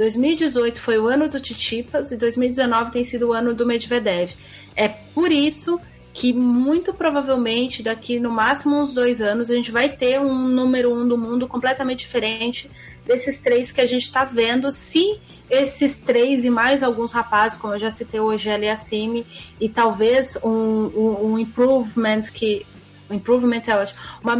[0.00, 4.32] 2018 foi o ano do Titipas e 2019 tem sido o ano do Medvedev.
[4.74, 5.78] É por isso
[6.12, 10.92] que muito provavelmente daqui no máximo uns dois anos a gente vai ter um número
[10.92, 12.70] um do mundo completamente diferente
[13.06, 15.18] desses três que a gente está vendo, se
[15.50, 19.24] esses três e mais alguns rapazes, como eu já citei hoje, ali acima,
[19.60, 22.64] e talvez um, um, um improvement que.
[23.10, 23.98] Improvement é ótimo.
[24.22, 24.34] Uma,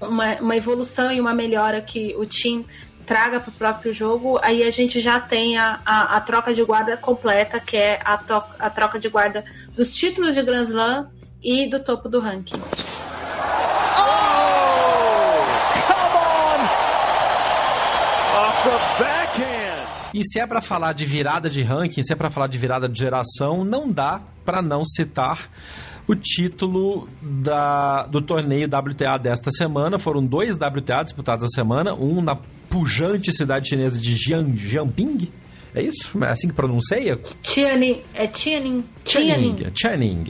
[0.00, 2.64] uma, uma evolução e uma melhora que o time
[3.04, 6.64] traga para o próprio jogo, aí a gente já tem a, a, a, troca de
[6.64, 9.44] guarda completa, que é a, to, a troca de guarda
[9.74, 12.60] dos títulos de Grand Slam e do topo do ranking.
[20.16, 22.88] E se é para falar de virada de ranking, se é para falar de virada
[22.88, 25.50] de geração, não dá para não citar
[26.08, 29.98] o título da, do torneio WTA desta semana.
[29.98, 35.30] Foram dois WTA disputados a semana, um na pujante cidade chinesa de Jiang, Jiangping.
[35.76, 36.10] É isso?
[36.24, 37.20] É assim que pronuncia?
[37.42, 38.02] Tianjin.
[38.14, 38.26] É.
[38.26, 38.82] Tianjin.
[39.04, 40.24] Tianjin.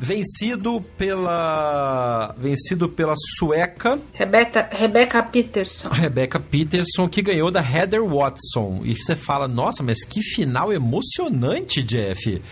[0.00, 5.90] Vencido pela vencido pela sueca Rebecca, Rebecca Peterson.
[5.90, 8.80] Rebecca Peterson que ganhou da Heather Watson.
[8.84, 12.42] E você fala, nossa, mas que final emocionante, Jeff.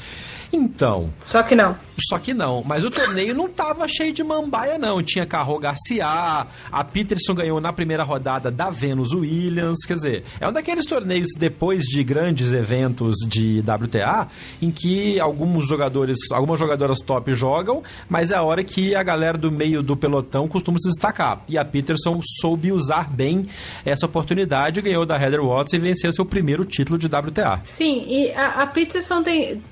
[0.52, 1.12] Então.
[1.24, 1.76] Só que não.
[2.08, 2.62] Só que não.
[2.64, 5.02] Mas o torneio não tava cheio de mambaia, não.
[5.02, 9.78] Tinha Carro Garcia, a Peterson ganhou na primeira rodada da Venus Williams.
[9.86, 14.28] Quer dizer, é um daqueles torneios depois de grandes eventos de WTA
[14.60, 19.36] em que alguns jogadores, algumas jogadoras top jogam, mas é a hora que a galera
[19.36, 21.42] do meio do pelotão costuma se destacar.
[21.48, 23.46] E a Peterson soube usar bem
[23.84, 27.60] essa oportunidade, ganhou da Heather Watts e venceu seu primeiro título de WTA.
[27.64, 29.62] Sim, e a, a Peterson tem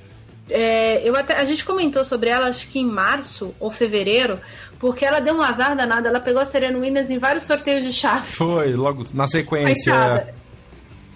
[0.50, 4.40] é, eu até, a gente comentou sobre ela, acho que em março ou fevereiro,
[4.78, 6.08] porque ela deu um azar danado.
[6.08, 8.26] Ela pegou a Serena Williams em vários sorteios de chave.
[8.26, 9.92] Foi, logo na sequência.
[9.92, 10.34] Coitada.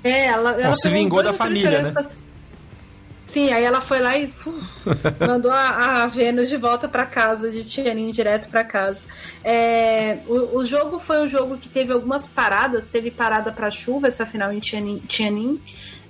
[0.05, 1.93] É, ela, ela se vingou da família, né?
[1.93, 2.07] Pra...
[3.21, 4.31] Sim, aí ela foi lá e
[5.27, 9.01] mandou a, a, Vênus de volta para casa, de Tianin direto para casa.
[9.45, 14.09] É, o, o, jogo foi um jogo que teve algumas paradas, teve parada para chuva
[14.09, 15.59] essa final em Tianin, Tianin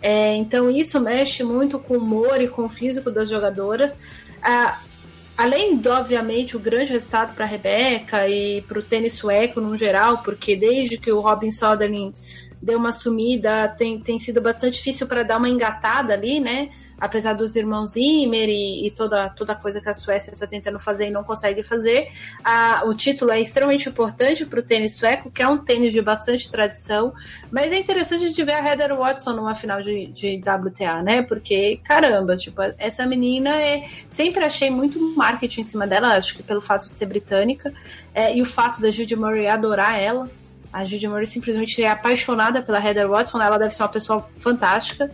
[0.03, 3.99] é, então isso mexe muito com o humor e com o físico das jogadoras.
[4.43, 4.81] Ah,
[5.37, 9.77] além de, obviamente, o grande resultado para a Rebeca e para o tênis sueco no
[9.77, 12.13] geral, porque desde que o Robin Soderling
[12.61, 16.71] deu uma sumida, tem, tem sido bastante difícil para dar uma engatada ali, né?
[17.03, 21.09] Apesar dos irmãos Zimmer e, e, toda, toda coisa que a Suécia está tentando fazer
[21.09, 22.11] e não consegue fazer,
[22.45, 26.01] a, o título é extremamente importante para o tênis sueco, que é um tênis de
[26.01, 27.13] bastante tradição,
[27.51, 31.23] mas é interessante de ver a Heather Watson numa final de, de WTA, né?
[31.23, 33.89] Porque, caramba, tipo, essa menina é.
[34.07, 37.75] Sempre achei muito marketing em cima dela, acho que pelo fato de ser britânica,
[38.15, 40.31] é, e o fato da Judy Murray adorar ela.
[40.73, 45.11] A Judy Murray simplesmente é apaixonada pela Heather Watson, ela deve ser uma pessoa fantástica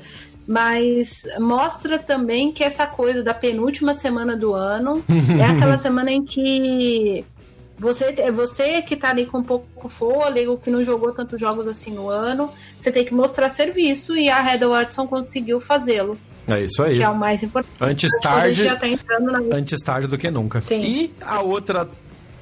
[0.48, 5.04] mas mostra também que essa coisa da penúltima semana do ano
[5.38, 7.22] é aquela semana em que
[7.78, 12.08] você, você que tá ali com pouco fôlego, que não jogou tantos jogos assim no
[12.08, 16.18] ano, você tem que mostrar serviço e a Heather Watson conseguiu fazê-lo.
[16.46, 16.94] É isso aí.
[16.94, 17.76] Que é o mais importante.
[17.78, 19.54] Antes tarde, tá na...
[19.54, 20.62] antes tarde do que nunca.
[20.62, 20.82] Sim.
[20.82, 21.86] E a outra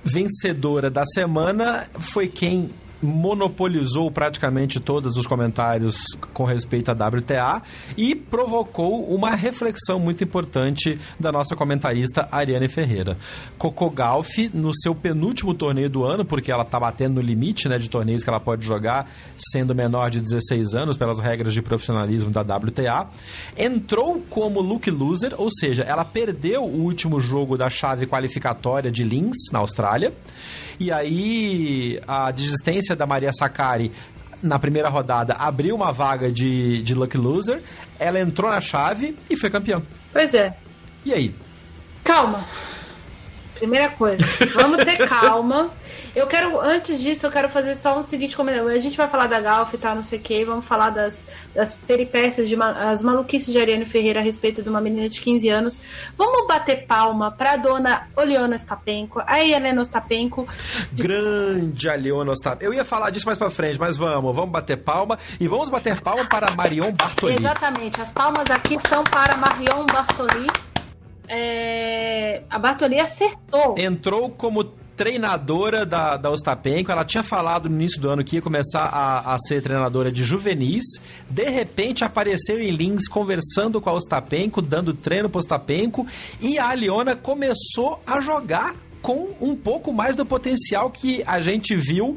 [0.05, 2.71] vencedora da semana foi quem
[3.07, 6.05] monopolizou praticamente todos os comentários
[6.35, 7.63] com respeito à WTA
[7.97, 13.17] e provocou uma reflexão muito importante da nossa comentarista Ariane Ferreira.
[13.57, 17.79] Coco Gauff, no seu penúltimo torneio do ano, porque ela está batendo no limite né,
[17.79, 22.31] de torneios que ela pode jogar, sendo menor de 16 anos, pelas regras de profissionalismo
[22.31, 23.09] da WTA,
[23.57, 29.05] entrou como look loser, ou seja, ela perdeu o último jogo da chave qualificatória de
[29.05, 30.13] Linz, na Austrália,
[30.79, 33.93] e aí a desistência da Maria Sakari
[34.43, 37.63] na primeira rodada abriu uma vaga de, de Lucky Loser,
[37.99, 39.83] ela entrou na chave e foi campeã.
[40.13, 40.57] Pois é.
[41.05, 41.35] E aí?
[42.05, 42.45] Calma.
[43.59, 45.71] Primeira coisa, vamos ter calma.
[46.15, 48.69] Eu quero, antes disso, eu quero fazer só um seguinte comentário.
[48.69, 51.25] A gente vai falar da Galf e tal, não sei o que, vamos falar das,
[51.55, 55.49] das peripécias, de as maluquices de Ariane Ferreira a respeito de uma menina de 15
[55.49, 55.81] anos.
[56.17, 60.47] Vamos bater palma pra dona Oleona Stapenko, a Helena Stapenko.
[60.93, 61.03] De...
[61.03, 62.65] Grande Aliona Stapenko.
[62.65, 66.01] Eu ia falar disso mais pra frente, mas vamos, vamos bater palma e vamos bater
[66.01, 67.35] palma para Marion Bartoli.
[67.35, 70.47] Exatamente, as palmas aqui são para Marion Bartoli
[71.29, 73.75] é, a Bartoli acertou.
[73.79, 74.65] Entrou como
[74.97, 76.91] treinadora da, da Ostapenko.
[76.91, 80.25] Ela tinha falado no início do ano que ia começar a, a ser treinadora de
[80.25, 80.85] juvenis.
[81.29, 86.07] De repente apareceu em Linz conversando com a Ostapenko, dando treino para Ostapenko.
[86.41, 91.77] E a Aliona começou a jogar com um pouco mais do potencial que a gente
[91.77, 92.17] viu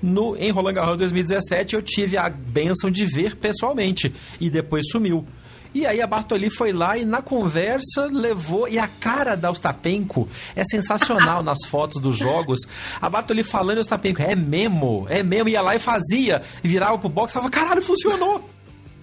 [0.00, 1.74] no em Roland Garros 2017.
[1.74, 5.26] Eu tive a benção de ver pessoalmente e depois sumiu.
[5.72, 8.68] E aí a Bartoli foi lá e na conversa levou.
[8.68, 12.60] E a cara da Ostapenko é sensacional nas fotos dos jogos.
[13.00, 15.48] A Bartoli falando e Ostapenko, é mesmo, é mesmo.
[15.48, 18.48] Ia lá e fazia, e virava pro box e falava, caralho, funcionou.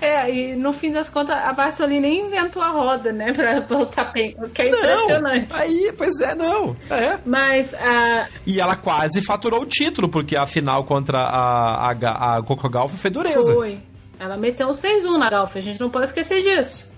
[0.00, 3.78] É, e no fim das contas, a Bartoli nem inventou a roda, né, pra, pra
[3.78, 5.56] Ostapenko, que é não, impressionante.
[5.56, 6.76] Aí, pois é, não.
[6.88, 7.18] É.
[7.26, 8.28] Mas a.
[8.46, 12.94] E ela quase faturou o título, porque a final contra a, a, a Coco Golf
[12.94, 13.52] foi dureza.
[13.52, 13.78] Foi.
[14.18, 16.88] Ela meteu um 6-1 na Golf, a gente não pode esquecer disso.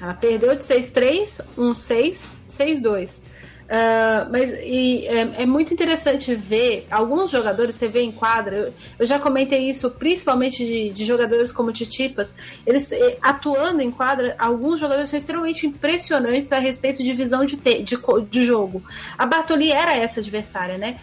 [0.00, 3.20] Ela perdeu de 6-3, 1-6, 6-2.
[3.68, 8.74] Uh, mas e, é, é, muito interessante ver alguns jogadores, você vê em quadra, eu,
[8.98, 12.34] eu já comentei isso principalmente de, de jogadores como Titipas,
[12.66, 12.90] eles
[13.20, 17.98] atuando em quadra, alguns jogadores são extremamente impressionantes a respeito de visão de, te, de,
[18.30, 18.82] de jogo.
[19.18, 20.98] A Bartoli era essa adversária, né?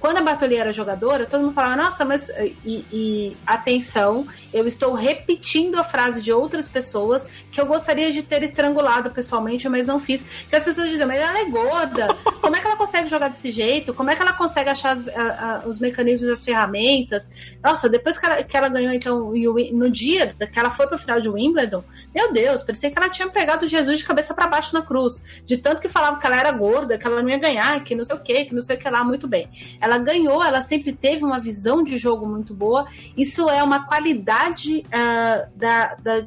[0.00, 2.30] Quando a Bartoli era jogadora, todo mundo falava, nossa, mas.
[2.64, 8.22] E, e, atenção, eu estou repetindo a frase de outras pessoas que eu gostaria de
[8.22, 10.24] ter estrangulado pessoalmente, mas não fiz.
[10.48, 12.05] Que as pessoas diziam, mas ela é gorda,
[12.40, 13.92] como é que ela consegue jogar desse jeito?
[13.92, 17.28] Como é que ela consegue achar as, a, a, os mecanismos, as ferramentas?
[17.62, 19.32] Nossa, depois que ela, que ela ganhou, então,
[19.72, 21.82] no dia que ela foi para o final de Wimbledon,
[22.14, 25.42] meu Deus, parecia que ela tinha pegado Jesus de cabeça para baixo na cruz.
[25.44, 28.04] De tanto que falava que ela era gorda, que ela não ia ganhar, que não
[28.04, 29.48] sei o que, que não sei o que lá, muito bem.
[29.80, 32.86] Ela ganhou, ela sempre teve uma visão de jogo muito boa.
[33.16, 36.26] Isso é uma qualidade uh, da, da,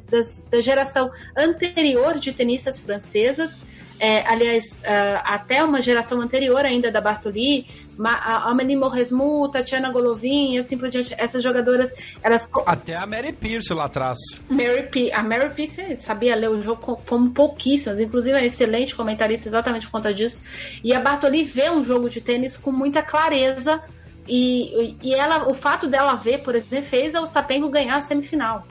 [0.50, 3.60] da geração anterior de tenistas francesas.
[4.00, 7.66] É, aliás, uh, até uma geração anterior ainda da Bartoli,
[8.02, 11.92] a Amelie Moresmu, Tatiana Golovin assim por diante, essas jogadoras,
[12.22, 12.48] elas...
[12.64, 14.18] Até a Mary Pierce lá atrás.
[14.48, 19.50] Mary P a Mary Pierce sabia ler o jogo como pouquíssimas, inclusive é excelente comentarista
[19.50, 20.44] exatamente por conta disso,
[20.82, 23.82] e a Bartoli vê um jogo de tênis com muita clareza,
[24.26, 28.66] e, e ela, o fato dela ver, por exemplo, fez a Ostapenko ganhar a semifinal.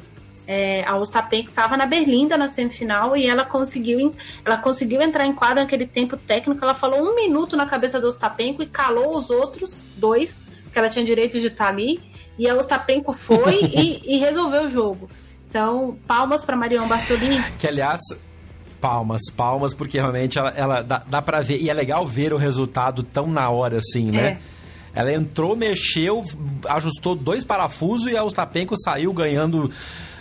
[0.52, 5.32] É, a Ostapenko estava na Berlinda na semifinal e ela conseguiu, ela conseguiu entrar em
[5.32, 6.66] quadra naquele tempo técnico.
[6.66, 10.44] Ela falou um minuto na cabeça da Ostapenko e calou os outros dois,
[10.74, 12.02] que ela tinha direito de estar ali.
[12.36, 15.08] E a Ostapenko foi e, e resolveu o jogo.
[15.48, 17.44] Então, palmas para Marion Bartolini.
[17.60, 18.02] Que, aliás,
[18.82, 21.62] palmas, palmas, porque realmente ela, ela dá, dá para ver.
[21.62, 24.40] E é legal ver o resultado tão na hora assim, né?
[24.96, 25.00] É.
[25.02, 26.26] Ela entrou, mexeu,
[26.68, 29.70] ajustou dois parafusos e a Ostapenko saiu ganhando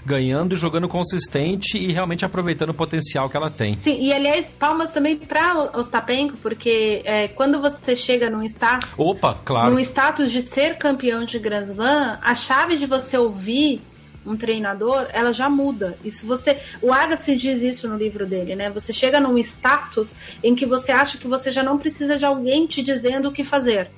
[0.09, 3.79] ganhando, jogando consistente e realmente aproveitando o potencial que ela tem.
[3.79, 9.39] Sim, e aliás, palmas também para Ostapenko, porque é, quando você chega num status, Opa,
[9.45, 9.71] claro.
[9.71, 13.83] num status de ser campeão de Grand Slam, a chave de você ouvir
[14.25, 15.97] um treinador, ela já muda.
[16.05, 18.71] Isso você, o Agassi diz isso no livro dele, né?
[18.71, 22.67] Você chega num status em que você acha que você já não precisa de alguém
[22.67, 23.91] te dizendo o que fazer.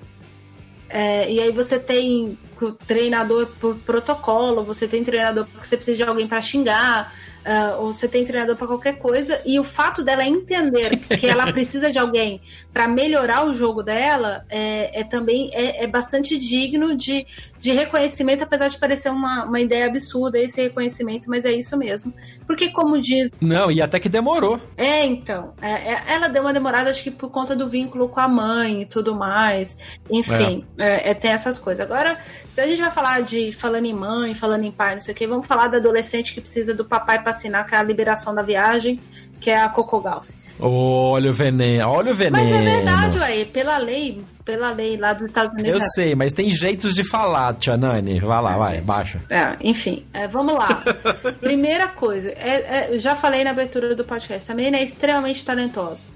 [0.89, 2.37] É, e aí você tem
[2.73, 7.93] treinador por protocolo, você tem treinador porque você precisa de alguém para xingar, uh, ou
[7.93, 11.99] você tem treinador para qualquer coisa, e o fato dela entender que ela precisa de
[11.99, 12.41] alguém
[12.73, 17.27] para melhorar o jogo dela é, é também é, é, bastante digno de,
[17.59, 22.13] de reconhecimento, apesar de parecer uma, uma ideia absurda esse reconhecimento, mas é isso mesmo.
[22.47, 23.31] Porque, como diz.
[23.41, 24.61] Não, e até que demorou.
[24.77, 25.53] É, então.
[25.61, 28.83] É, é ela deu uma demorada, acho que por conta do vínculo com a mãe
[28.83, 29.77] e tudo mais.
[30.09, 31.09] Enfim, é.
[31.09, 31.11] é.
[31.11, 31.85] é tem essas coisas.
[31.85, 32.19] Agora,
[32.51, 35.17] se a gente vai falar de falando em mãe, falando em pai, não sei o
[35.17, 38.35] que, vamos falar da adolescente que precisa do papai para assinar que é a liberação
[38.35, 39.01] da viagem,
[39.41, 40.29] que é a Coco Golf.
[40.59, 42.45] Olha o veneno, olha o veneno.
[42.45, 45.81] Mas é verdade, ué, pela lei, pela lei lá dos Estados Unidos.
[45.81, 48.21] Eu é sei, mas tem jeitos de falar, Tia Nani.
[48.21, 48.85] Vai lá, é, vai, gente.
[48.85, 49.23] baixa.
[49.31, 50.85] É, enfim, é, vamos lá.
[51.41, 56.09] Primeira coisa, é, já falei na abertura do podcast, a menina é extremamente talentosa.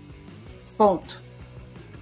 [0.76, 1.23] Ponto.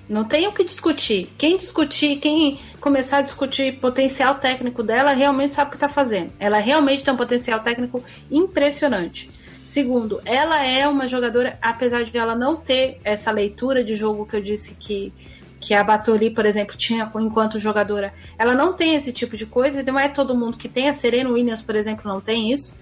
[0.08, 1.32] Não tem o que discutir.
[1.38, 6.32] Quem discutir, quem começar a discutir potencial técnico dela, realmente sabe o que está fazendo.
[6.38, 9.30] Ela realmente tem um potencial técnico impressionante.
[9.64, 14.36] Segundo, ela é uma jogadora, apesar de ela não ter essa leitura de jogo que
[14.36, 15.12] eu disse que,
[15.58, 19.82] que a Batoli, por exemplo, tinha enquanto jogadora, ela não tem esse tipo de coisa,
[19.82, 20.90] não é todo mundo que tem.
[20.90, 22.76] A Serena Williams, por exemplo, não tem isso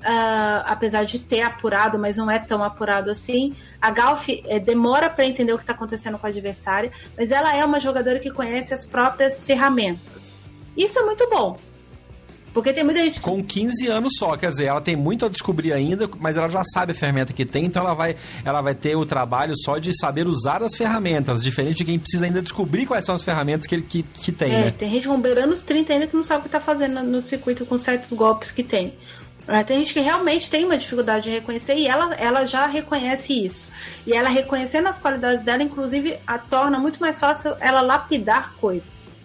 [0.00, 3.54] uh, apesar de ter apurado, mas não é tão apurado assim.
[3.80, 7.54] A Galf é, demora para entender o que está acontecendo com a adversária, mas ela
[7.54, 10.40] é uma jogadora que conhece as próprias ferramentas.
[10.76, 11.58] Isso é muito bom.
[12.56, 13.20] Porque tem muita gente.
[13.20, 16.64] Com 15 anos só, quer dizer, ela tem muito a descobrir ainda, mas ela já
[16.64, 19.94] sabe a ferramenta que tem, então ela vai, ela vai ter o trabalho só de
[19.94, 23.82] saber usar as ferramentas, diferente de quem precisa ainda descobrir quais são as ferramentas que,
[23.82, 24.54] que, que tem.
[24.54, 24.70] É, né?
[24.70, 27.20] tem gente com beirando os 30 ainda que não sabe o que está fazendo no
[27.20, 28.94] circuito com certos golpes que tem.
[29.66, 33.68] Tem gente que realmente tem uma dificuldade de reconhecer e ela, ela já reconhece isso.
[34.06, 39.16] E ela reconhecendo as qualidades dela, inclusive, a torna muito mais fácil ela lapidar coisas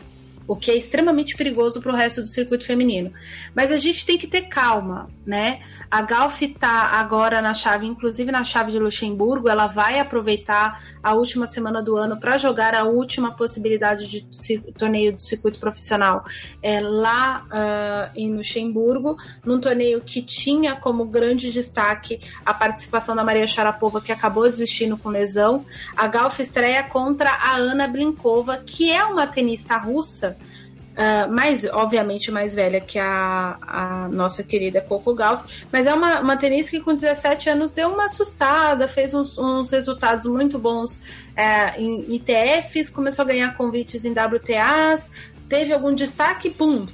[0.48, 3.14] o que é extremamente perigoso para o resto do circuito feminino.
[3.56, 5.62] Mas a gente tem que ter calma, né?
[5.92, 11.14] A Galf está agora na chave, inclusive na chave de Luxemburgo, ela vai aproveitar a
[11.14, 14.22] última semana do ano para jogar a última possibilidade de
[14.72, 16.24] torneio do circuito profissional
[16.64, 23.22] é, lá uh, em Luxemburgo, num torneio que tinha como grande destaque a participação da
[23.22, 25.66] Maria Sharapova, que acabou desistindo com lesão.
[25.98, 30.38] A Galf estreia contra a Ana Blinkova, que é uma tenista russa
[31.02, 36.20] Uh, mais, obviamente, mais velha que a, a nossa querida Coco Gauss, mas é uma,
[36.20, 40.98] uma tenista que com 17 anos deu uma assustada, fez uns, uns resultados muito bons
[40.98, 45.10] uh, em ITFs, começou a ganhar convites em WTAs,
[45.50, 46.86] teve algum destaque, pum,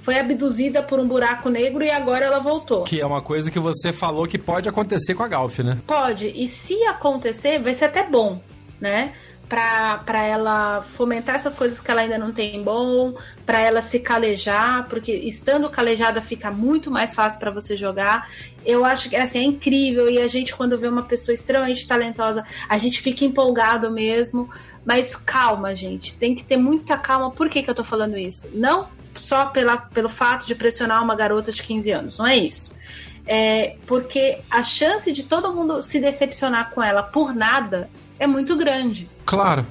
[0.00, 2.82] foi abduzida por um buraco negro e agora ela voltou.
[2.84, 5.78] Que é uma coisa que você falou que pode acontecer com a Galf, né?
[5.86, 8.42] Pode, e se acontecer, vai ser até bom,
[8.78, 9.14] né?
[9.48, 14.88] Para ela fomentar essas coisas que ela ainda não tem bom, para ela se calejar,
[14.88, 18.28] porque estando calejada fica muito mais fácil para você jogar.
[18.64, 22.44] Eu acho que assim, é incrível e a gente quando vê uma pessoa extremamente talentosa,
[22.68, 24.50] a gente fica empolgado mesmo,
[24.84, 27.30] mas calma, gente, tem que ter muita calma.
[27.30, 28.50] Por que, que eu tô falando isso?
[28.52, 32.74] Não só pela, pelo fato de pressionar uma garota de 15 anos, não é isso.
[33.28, 37.88] É porque a chance de todo mundo se decepcionar com ela por nada
[38.18, 39.08] é muito grande.
[39.24, 39.66] Claro.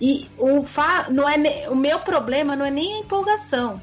[0.00, 3.80] E o, fa não é o meu problema não é nem a empolgação.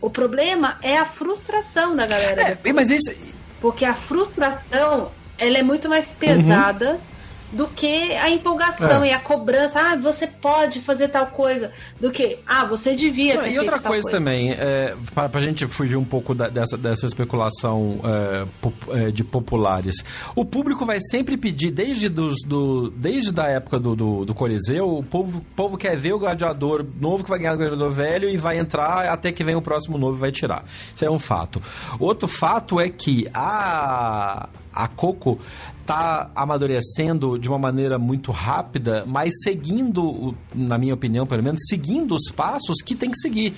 [0.00, 2.58] O problema é a frustração da galera.
[2.64, 3.16] É, mas esse...
[3.60, 6.92] Porque a frustração ela é muito mais pesada.
[6.92, 7.11] Uhum
[7.52, 9.08] do que a empolgação é.
[9.08, 9.80] e a cobrança.
[9.80, 11.70] Ah, você pode fazer tal coisa.
[12.00, 15.66] Do que, ah, você devia ter E outra coisa, coisa, também, é, para a gente
[15.66, 19.96] fugir um pouco da, dessa, dessa especulação é, pop, é, de populares,
[20.34, 24.88] o público vai sempre pedir, desde, dos, do, desde a época do, do, do Coliseu,
[24.98, 28.28] o povo, o povo quer ver o gladiador novo que vai ganhar o gladiador velho
[28.28, 30.64] e vai entrar até que vem o próximo novo e vai tirar.
[30.94, 31.62] Isso é um fato.
[31.98, 35.38] Outro fato é que a, a Coco
[35.82, 42.14] está amadurecendo de uma maneira muito rápida, mas seguindo, na minha opinião, pelo menos, seguindo
[42.14, 43.54] os passos que tem que seguir.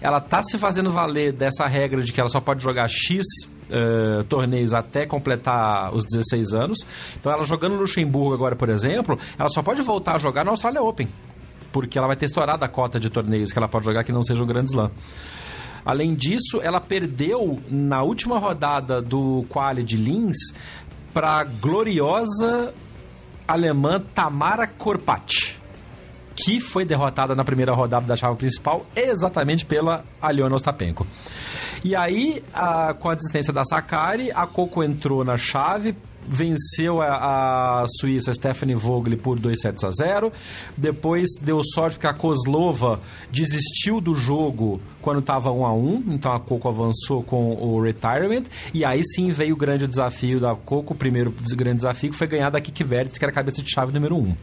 [0.00, 3.24] Ela está se fazendo valer dessa regra de que ela só pode jogar X
[3.68, 6.78] uh, torneios até completar os 16 anos.
[7.18, 10.50] Então, ela jogando no Luxemburgo agora, por exemplo, ela só pode voltar a jogar no
[10.50, 11.08] Australia Open.
[11.72, 14.22] Porque ela vai ter estourado a cota de torneios que ela pode jogar que não
[14.22, 14.90] sejam um Grand Slam.
[15.84, 20.36] Além disso, ela perdeu na última rodada do quali de Linz
[21.18, 22.72] para gloriosa
[23.48, 25.58] alemã Tamara Korpat,
[26.36, 31.04] que foi derrotada na primeira rodada da chave principal exatamente pela Aliona Ostapenko.
[31.82, 35.96] E aí, a, com a desistência da Sakari, a Coco entrou na chave,
[36.28, 40.32] venceu a, a Suíça Stephanie Vogel por 2 sets a 0.
[40.76, 43.00] Depois deu sorte porque a Kozlova
[43.30, 48.44] desistiu do jogo quando estava 1 a 1, então a Coco avançou com o retirement
[48.74, 52.26] e aí sim veio o grande desafio da Coco, o primeiro grande desafio que foi
[52.26, 54.36] ganhar da Kiki Bertz, que era a cabeça de chave número 1.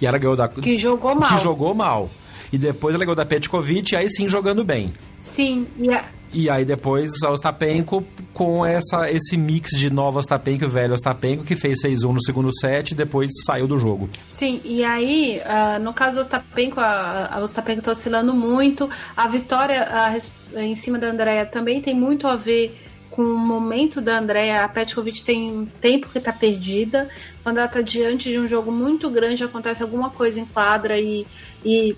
[0.00, 1.28] E ela ganhou da que jogou mal.
[1.28, 2.10] Que jogou mal.
[2.52, 4.92] E depois ela ganhou da Petkovic, aí sim jogando bem.
[5.18, 10.64] Sim, e a, e aí depois a Ostapenko com essa, esse mix de nova Ostapenko
[10.64, 14.08] e velho Ostapenko, que fez 6-1 no segundo set e depois saiu do jogo.
[14.32, 18.88] Sim, e aí, uh, no caso do Ostapenko, a, a Ostapenko está oscilando muito.
[19.16, 22.76] A vitória a, em cima da Andrea também tem muito a ver
[23.10, 24.62] com o momento da Andrea.
[24.62, 27.08] A Petkovic tem um tempo que está perdida.
[27.42, 31.26] Quando ela está diante de um jogo muito grande, acontece alguma coisa em quadra e,
[31.64, 31.96] e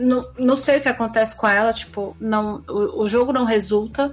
[0.00, 4.12] não, não sei o que acontece com ela, tipo, não, o, o jogo não resulta.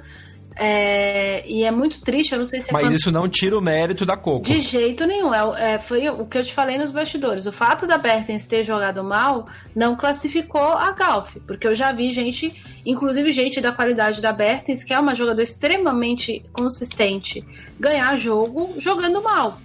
[0.59, 2.95] É, e é muito triste, eu não sei se é Mas quando...
[2.95, 4.43] isso não tira o mérito da Coco.
[4.43, 5.31] De jeito nenhum.
[5.31, 7.45] É, é, foi o que eu te falei nos bastidores.
[7.45, 11.37] O fato da Bertens ter jogado mal não classificou a Galf.
[11.45, 15.43] Porque eu já vi gente, inclusive gente da qualidade da Bertens, que é uma jogadora
[15.43, 17.45] extremamente consistente,
[17.79, 19.59] ganhar jogo jogando mal.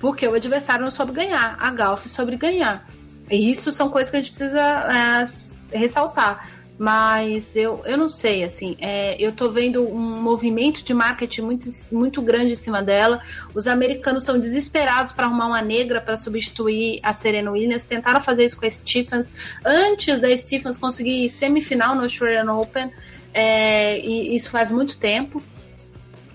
[0.00, 1.58] Porque o adversário não soube ganhar.
[1.60, 2.88] A Galf soube ganhar.
[3.30, 6.48] E isso são coisas que a gente precisa é, ressaltar.
[6.80, 11.68] Mas eu, eu não sei, assim, é, eu tô vendo um movimento de marketing muito,
[11.92, 13.20] muito grande em cima dela.
[13.54, 17.84] Os americanos estão desesperados para arrumar uma negra para substituir a Serena Williams.
[17.84, 19.30] Tentaram fazer isso com a Stephens
[19.62, 22.90] antes da Stephens conseguir semifinal no Australian Open.
[23.34, 25.42] É, e isso faz muito tempo.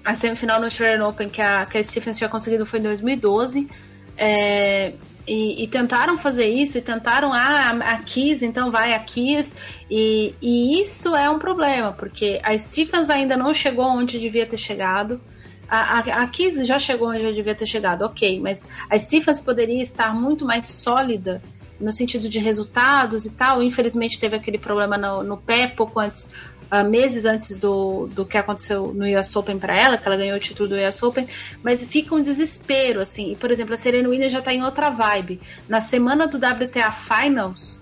[0.04, 3.68] A semifinal no Australian Open que a, que a Stephens tinha conseguido foi em 2012.
[4.16, 4.94] É,
[5.28, 9.56] e, e, tentaram fazer isso, e tentaram, ah, a Kiss, então vai a Kiss,
[9.90, 14.58] e, e isso é um problema, porque a Stephens ainda não chegou onde devia ter
[14.58, 15.20] chegado,
[15.68, 19.40] a, a, a Kiss já chegou onde já devia ter chegado, ok, mas a Stephens
[19.40, 21.42] poderia estar muito mais sólida
[21.80, 26.32] no sentido de resultados e tal, infelizmente teve aquele problema no, no pé pouco antes,
[26.72, 30.38] uh, meses antes do, do que aconteceu no US Open para ela, que ela ganhou
[30.38, 31.28] o título do US Open,
[31.64, 33.32] mas fica um desespero, assim.
[33.32, 35.42] E, por exemplo, a Serena Williams já tá em outra vibe.
[35.68, 37.82] Na semana do WTA Finals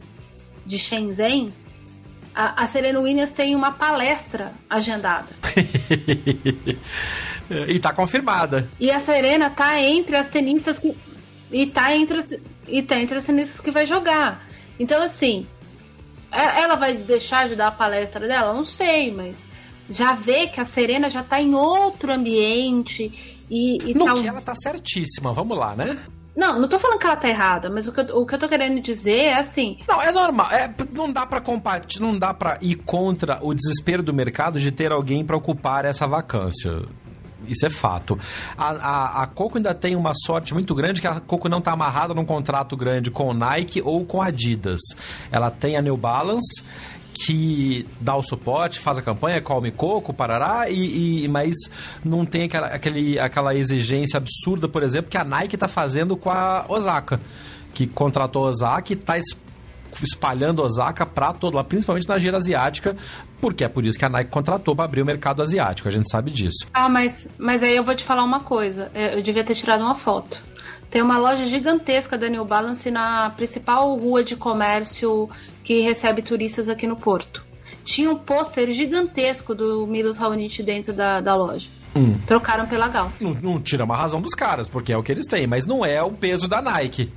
[0.66, 1.54] de Shenzhen,
[2.34, 5.28] a, a Serena Williams tem uma palestra agendada.
[7.68, 8.68] e tá confirmada.
[8.80, 10.96] E a Serena tá entre as tenistas que.
[11.52, 12.28] E tá entre as,
[12.68, 14.44] e tá entre as tenistas que vai jogar.
[14.80, 15.46] Então, assim,
[16.34, 18.54] ela vai deixar de dar a palestra dela?
[18.54, 19.48] Não sei, mas
[19.90, 24.42] já vê que a Serena já tá em outro ambiente e, e no que ela
[24.42, 26.00] tá certíssima, vamos lá, né?
[26.36, 28.40] Não, não tô falando que ela tá errada, mas o que, eu, o que eu
[28.40, 29.78] tô querendo dizer é assim.
[29.88, 30.52] Não, é normal.
[30.52, 34.72] É, não dá para compartilhar, não dá para ir contra o desespero do mercado de
[34.72, 36.82] ter alguém para ocupar essa vacância.
[37.48, 38.18] Isso é fato.
[38.58, 41.72] A, a, a, Coco ainda tem uma sorte muito grande que a Coco não está
[41.72, 44.80] amarrada num contrato grande com Nike ou com Adidas.
[45.32, 46.64] Ela tem a New Balance
[47.14, 51.54] que dá o suporte, faz a campanha, come coco, parará, e, e, mas
[52.04, 56.32] não tem aquela, aquele, aquela exigência absurda, por exemplo, que a Nike está fazendo com
[56.32, 57.22] a Osaka,
[57.74, 59.18] que contratou a Osaka e está
[60.02, 62.96] espalhando Osaka para todo lá, principalmente na gira asiática,
[63.40, 66.10] porque é por isso que a Nike contratou para abrir o mercado asiático, a gente
[66.10, 66.68] sabe disso.
[66.74, 69.96] Ah, mas, mas aí eu vou te falar uma coisa, eu devia ter tirado uma
[69.96, 70.42] foto.
[70.90, 75.28] Tem uma loja gigantesca da New Balance na principal rua de comércio
[75.64, 77.44] que recebe turistas aqui no Porto.
[77.84, 81.68] Tinha um pôster gigantesco do Milos Raonic dentro da, da loja.
[81.96, 82.18] Hum.
[82.26, 83.22] Trocaram pela Galf.
[83.22, 85.84] Não, não tira uma razão dos caras, porque é o que eles têm, mas não
[85.84, 87.12] é o peso da Nike.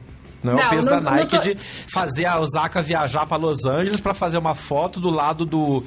[0.52, 1.42] Não é o peso não, da Nike tô...
[1.42, 1.56] de
[1.88, 5.82] fazer a Osaka viajar para Los Angeles para fazer uma foto do lado do,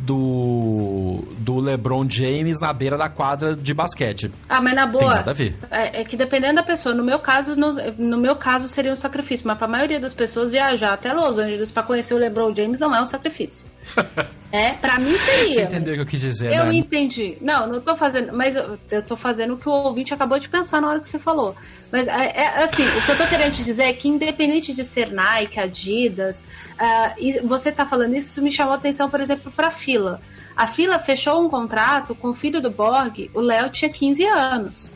[0.00, 4.30] do, do LeBron James na beira da quadra de basquete.
[4.48, 5.04] Ah, mas na boa.
[5.04, 5.58] Tem nada a ver.
[5.70, 8.96] É, é que dependendo da pessoa, no meu caso, no, no meu caso seria um
[8.96, 12.54] sacrifício, mas para a maioria das pessoas viajar até Los Angeles para conhecer o LeBron
[12.54, 13.66] James não é um sacrifício.
[14.50, 15.52] é, para mim seria.
[15.52, 16.74] Você entendeu o que eu quis dizer, Eu né?
[16.74, 17.36] entendi.
[17.40, 20.48] Não, não tô fazendo, mas eu, eu tô fazendo o que o ouvinte acabou de
[20.48, 21.54] pensar na hora que você falou.
[21.90, 24.84] Mas é, é, assim, o que eu tô querendo te dizer é que independente de
[24.84, 26.44] ser Nike, Adidas,
[26.74, 30.20] uh, você tá falando isso, isso me chamou a atenção, por exemplo, pra fila.
[30.56, 34.90] A fila fechou um contrato com o filho do Borg, o Léo tinha 15 anos.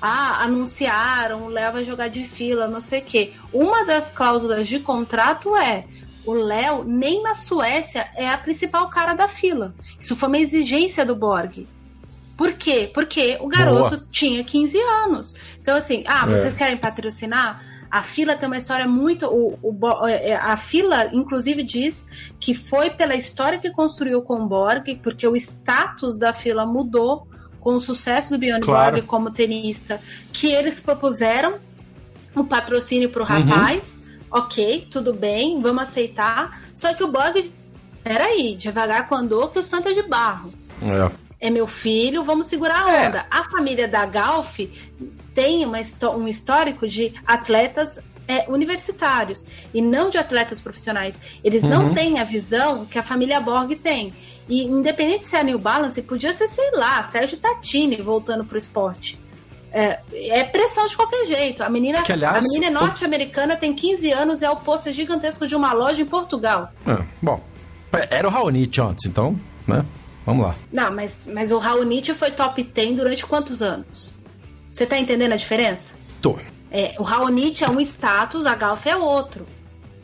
[0.00, 3.32] Ah, anunciaram, o Léo vai jogar de fila, não sei o quê.
[3.52, 5.84] Uma das cláusulas de contrato é
[6.24, 9.74] o Léo, nem na Suécia, é a principal cara da fila.
[9.98, 11.66] Isso foi uma exigência do Borg.
[12.36, 12.90] Por quê?
[12.94, 14.08] Porque o garoto Boa.
[14.10, 15.34] tinha 15 anos.
[15.60, 16.30] Então, assim, ah, é.
[16.30, 17.62] vocês querem patrocinar?
[17.90, 19.26] A fila tem uma história muito.
[19.26, 24.46] O, o, é, a fila, inclusive, diz que foi pela história que construiu com o
[24.46, 27.26] Borg, porque o status da fila mudou
[27.58, 28.92] com o sucesso do Bjorn claro.
[28.92, 30.00] Borg como tenista,
[30.32, 31.58] que eles propuseram
[32.34, 33.44] um patrocínio para o uhum.
[33.44, 34.00] rapaz.
[34.30, 36.62] Ok, tudo bem, vamos aceitar.
[36.72, 37.52] Só que o Borg,
[38.04, 40.52] peraí, devagar com andou que o santo é de barro.
[40.82, 43.08] É é meu filho, vamos segurar a é.
[43.08, 43.18] onda.
[43.18, 43.26] É.
[43.30, 44.58] A família da Galf
[45.34, 45.78] tem uma,
[46.14, 51.20] um histórico de atletas é, universitários e não de atletas profissionais.
[51.42, 51.70] Eles uhum.
[51.70, 54.12] não têm a visão que a família Borg tem.
[54.48, 58.58] E independente se é a New Balance, podia ser, sei lá, Sérgio Tatini voltando pro
[58.58, 59.18] esporte.
[59.72, 61.62] É, é, pressão de qualquer jeito.
[61.62, 65.46] A menina, que, aliás, a menina é norte-americana, tem 15 anos, é o pôster gigantesco
[65.46, 66.72] de uma loja em Portugal.
[66.86, 67.40] É, bom,
[67.92, 69.84] era o Raonic antes, então, né?
[70.24, 70.54] Vamos lá.
[70.72, 74.12] Não, mas, mas o Raonic foi top 10 durante quantos anos?
[74.70, 75.94] Você tá entendendo a diferença?
[76.20, 76.38] Tô.
[76.70, 79.46] É, o Raonic é um status, a Galf é outro.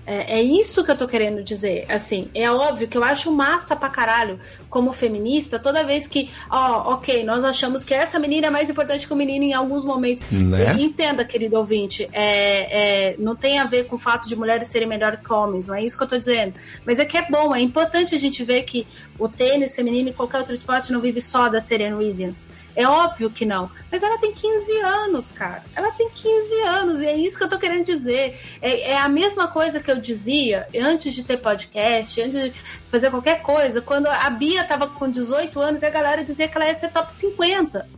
[0.07, 1.85] É, é, isso que eu tô querendo dizer.
[1.89, 4.39] Assim, é óbvio que eu acho massa pra caralho,
[4.71, 9.07] como feminista, toda vez que, ó, ok, nós achamos que essa menina é mais importante
[9.07, 10.25] que o menino em alguns momentos.
[10.31, 10.75] Né?
[10.79, 14.87] Entenda, querido ouvinte, é, é, não tem a ver com o fato de mulheres serem
[14.89, 16.55] melhores que homens, não é isso que eu tô dizendo.
[16.85, 18.87] Mas é que é bom, é importante a gente ver que
[19.19, 22.47] o tênis feminino e qualquer outro esporte não vive só da Serena Williams.
[22.77, 23.70] É óbvio que não.
[23.91, 25.62] Mas ela tem 15 anos, cara.
[25.74, 28.39] Ela tem 15 anos, e é isso que eu tô querendo dizer.
[28.61, 33.11] É, é a mesma coisa que eu dizia antes de ter podcast, antes de fazer
[33.11, 36.66] qualquer coisa, quando a Bia tava com 18 anos e a galera dizia que ela
[36.66, 37.89] ia ser top 50,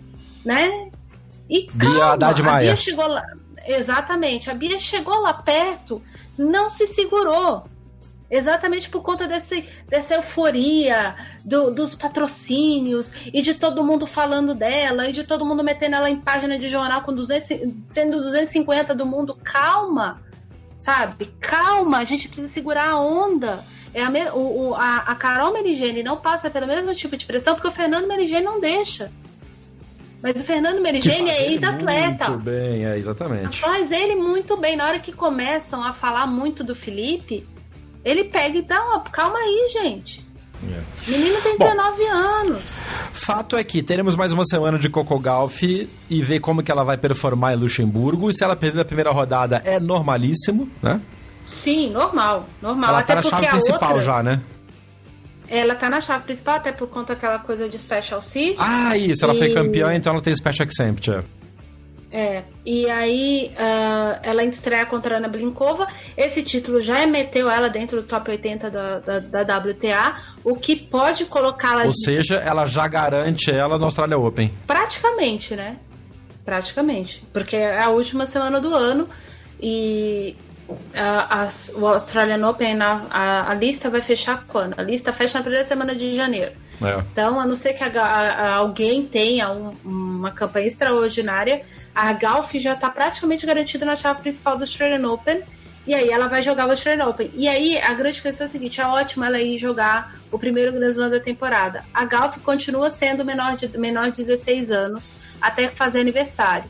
[0.44, 0.88] né?
[1.50, 3.26] E calma, Bia a Bia chegou lá.
[3.66, 6.00] Exatamente, a Bia chegou lá perto,
[6.38, 7.64] não se segurou.
[8.30, 15.08] Exatamente por conta desse, dessa euforia do, dos patrocínios e de todo mundo falando dela
[15.08, 17.48] e de todo mundo metendo ela em página de jornal com 200,
[17.88, 19.34] sendo 250 do mundo.
[19.42, 20.20] Calma,
[20.78, 21.26] sabe?
[21.40, 23.64] Calma, a gente precisa segurar a onda.
[23.94, 27.68] É a, o, a, a Carol Merigene não passa pelo mesmo tipo de pressão porque
[27.68, 29.10] o Fernando Merigene não deixa.
[30.22, 32.28] Mas o Fernando Merigene é ex-atleta.
[32.28, 33.60] Muito bem, é, exatamente.
[33.60, 34.76] Faz ele muito bem.
[34.76, 37.46] Na hora que começam a falar muito do Felipe,
[38.08, 39.00] ele pega e dá uma.
[39.00, 40.26] Calma aí, gente.
[40.66, 41.10] É.
[41.10, 42.74] Menino tem 19 Bom, anos.
[43.12, 46.82] Fato é que teremos mais uma semana de Coco Golf e ver como que ela
[46.82, 48.28] vai performar em Luxemburgo.
[48.28, 51.00] E se ela perder a primeira rodada, é normalíssimo, né?
[51.46, 52.46] Sim, normal.
[52.60, 52.90] Normal.
[52.90, 54.02] Ela Até tá na chave principal outra...
[54.02, 54.40] já, né?
[55.46, 58.56] Ela tá na chave principal, até por conta daquela coisa de Special Seed.
[58.58, 59.24] Ah, isso.
[59.24, 59.38] Ela e...
[59.38, 61.24] foi campeã, então ela tem Special Exempt.
[62.10, 62.42] É.
[62.64, 65.86] E aí uh, ela estreia contra a Ana Blinkova.
[66.16, 70.74] Esse título já meteu ela dentro do top 80 da, da, da WTA, o que
[70.74, 71.84] pode colocá-la.
[71.84, 72.04] Ou de...
[72.04, 74.52] seja, ela já garante ela no Australia Open.
[74.66, 75.76] Praticamente, né?
[76.44, 77.22] Praticamente.
[77.32, 79.06] Porque é a última semana do ano
[79.60, 80.34] e
[80.94, 84.78] a, a, o Australian Open, a, a, lista vai fechar quando?
[84.78, 86.52] A lista fecha na primeira semana de janeiro.
[86.82, 86.98] É.
[87.10, 91.62] Então, a não ser que alguém tenha um, uma campanha extraordinária,
[91.94, 95.42] a Golf já está praticamente garantida na chave principal do Australian Open.
[95.86, 97.30] E aí ela vai jogar o Australian Open.
[97.32, 100.70] E aí a grande questão é a seguinte: é ótimo ela ir jogar o primeiro
[100.70, 101.82] Grand Slam da temporada.
[101.94, 106.68] A Golf continua sendo menor de, menor de 16 anos até fazer aniversário.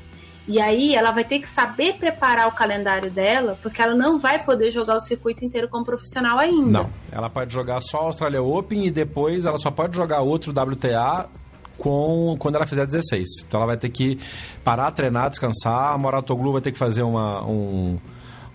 [0.49, 4.43] E aí ela vai ter que saber preparar o calendário dela, porque ela não vai
[4.43, 6.85] poder jogar o circuito inteiro como profissional ainda.
[6.85, 10.51] Não, ela pode jogar só a Australia Open e depois ela só pode jogar outro
[10.51, 11.29] WTA
[11.77, 13.45] com quando ela fizer 16.
[13.47, 14.19] Então ela vai ter que
[14.65, 15.93] parar, treinar, descansar.
[15.93, 17.99] A Moratoglu vai ter que fazer uma, um,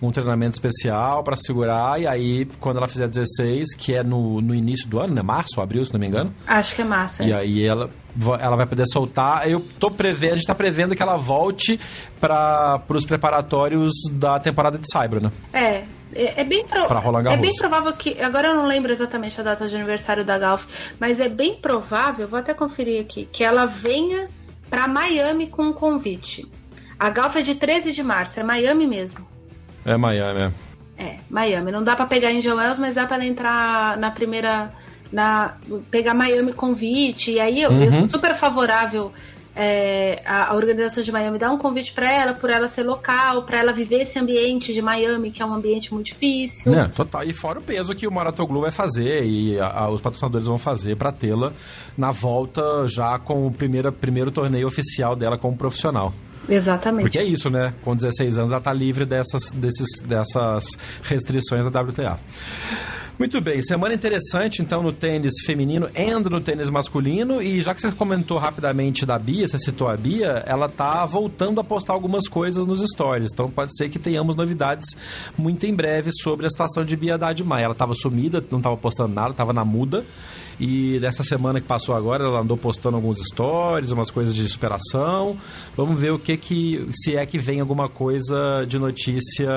[0.02, 2.00] um treinamento especial para segurar.
[2.00, 5.22] E aí, quando ela fizer 16, que é no, no início do ano, né?
[5.22, 6.34] Março, abril, se não me engano.
[6.44, 7.22] Acho que é março.
[7.22, 7.28] É.
[7.28, 7.88] E aí ela
[8.40, 9.48] ela vai poder soltar.
[9.48, 11.78] Eu tô prevendo, a gente tá prevendo que ela volte
[12.20, 15.32] para os preparatórios da temporada de Cyber, né?
[15.52, 15.84] É.
[16.16, 16.80] É, é bem, pro...
[17.28, 18.22] é bem provável que.
[18.22, 20.64] Agora eu não lembro exatamente a data de aniversário da Golf,
[21.00, 24.28] mas é bem provável, vou até conferir aqui, que ela venha
[24.70, 26.46] para Miami com um convite.
[26.98, 29.26] A Golf é de 13 de março, é Miami mesmo.
[29.84, 30.52] É Miami, é.
[30.96, 31.72] É, Miami.
[31.72, 34.72] Não dá para pegar em Wells, mas dá para entrar na primeira
[35.14, 35.54] na
[35.90, 37.30] pegar Miami convite.
[37.30, 37.84] E aí eu, uhum.
[37.84, 39.12] eu sou super favorável
[39.54, 43.44] é, a, a, organização de Miami dar um convite para ela, por ela ser local,
[43.44, 46.74] para ela viver esse ambiente de Miami, que é um ambiente muito difícil.
[46.74, 47.22] É, total.
[47.22, 50.58] E fora o peso que o Maratoglu vai fazer e a, a, os patrocinadores vão
[50.58, 51.52] fazer para tê-la
[51.96, 56.12] na volta já com o primeiro, primeiro torneio oficial dela como profissional.
[56.48, 57.04] Exatamente.
[57.04, 57.72] Porque é isso, né?
[57.82, 60.66] Com 16 anos ela tá livre dessas, desses, dessas
[61.02, 62.18] restrições da WTA.
[63.16, 67.40] Muito bem, semana interessante então no tênis feminino e no tênis masculino.
[67.40, 71.60] E já que você comentou rapidamente da Bia, você citou a Bia, ela tá voltando
[71.60, 73.30] a postar algumas coisas nos stories.
[73.32, 74.96] Então pode ser que tenhamos novidades
[75.38, 77.66] muito em breve sobre a situação de Bia Haddad Maia.
[77.66, 80.04] Ela estava sumida, não estava postando nada, estava na muda.
[80.58, 85.38] E dessa semana que passou agora, ela andou postando alguns stories, umas coisas de superação.
[85.76, 86.88] Vamos ver o que que.
[86.92, 89.48] se é que vem alguma coisa de notícia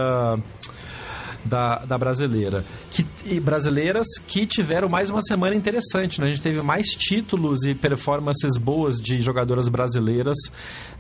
[1.48, 2.64] da, da brasileira.
[2.92, 6.28] Que, brasileiras que tiveram mais uma semana interessante, né?
[6.28, 10.38] A gente teve mais títulos e performances boas de jogadoras brasileiras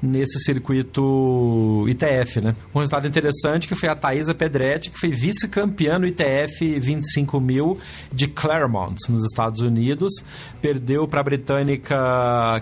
[0.01, 2.55] nesse circuito ITF, né?
[2.73, 7.77] Um resultado interessante que foi a Thaisa Pedretti, que foi vice-campeã no ITF 25 mil
[8.11, 10.11] de Claremont, nos Estados Unidos.
[10.61, 11.95] Perdeu para a britânica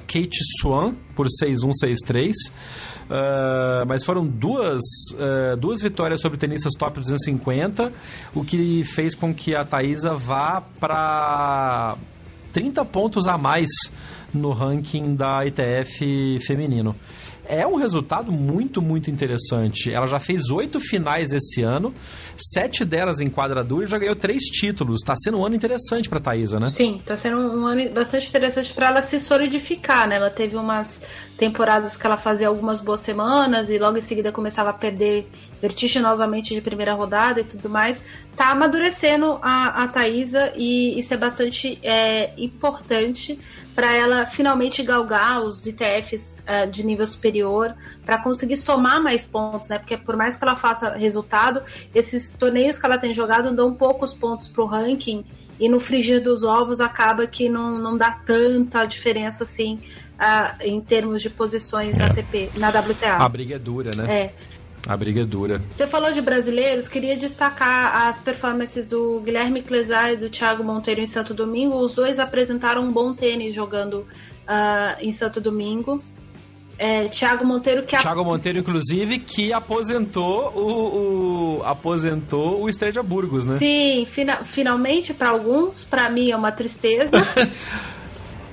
[0.07, 2.31] Kate Swan por 6-1, 6-3.
[3.05, 4.81] Uh, mas foram duas,
[5.13, 7.93] uh, duas vitórias sobre tenistas top 250,
[8.33, 11.95] o que fez com que a Thaisa vá para
[12.51, 13.69] 30 pontos a mais
[14.33, 16.95] no ranking da ITF feminino
[17.47, 19.91] é um resultado muito, muito interessante.
[19.91, 21.93] Ela já fez oito finais esse ano,
[22.37, 25.01] sete delas em quadradura e já ganhou três títulos.
[25.01, 26.67] Está sendo um ano interessante para a Thaisa, né?
[26.67, 30.15] Sim, está sendo um ano bastante interessante para ela se solidificar, né?
[30.15, 31.01] Ela teve umas
[31.37, 35.27] temporadas que ela fazia algumas boas semanas e logo em seguida começava a perder
[35.61, 38.03] vertiginosamente de primeira rodada e tudo mais.
[38.35, 43.39] Tá amadurecendo a, a Thaisa e isso é bastante é, importante
[43.75, 47.75] para ela finalmente galgar os ITFs uh, eh, de nível superior,
[48.05, 49.77] para conseguir somar mais pontos, né?
[49.77, 51.61] Porque por mais que ela faça resultado,
[51.93, 55.25] esses torneios que ela tem jogado dão poucos pontos pro ranking
[55.59, 59.81] e no frigir dos ovos acaba que não, não dá tanta diferença assim
[60.15, 62.05] uh, em termos de posições é.
[62.05, 63.17] ATP na WTA.
[63.17, 64.13] A briga é dura, né?
[64.13, 64.33] É.
[64.87, 65.61] A briga é dura.
[65.71, 71.01] Você falou de brasileiros, queria destacar as performances do Guilherme Clesar e do Thiago Monteiro
[71.01, 71.77] em Santo Domingo.
[71.77, 76.01] Os dois apresentaram um bom tênis jogando uh, em Santo Domingo.
[76.77, 83.45] É, Thiago Monteiro que Thiago Monteiro inclusive que aposentou o, o aposentou o Estrela Burgos,
[83.45, 83.55] né?
[83.55, 87.11] Sim, fina, finalmente para alguns, para mim é uma tristeza.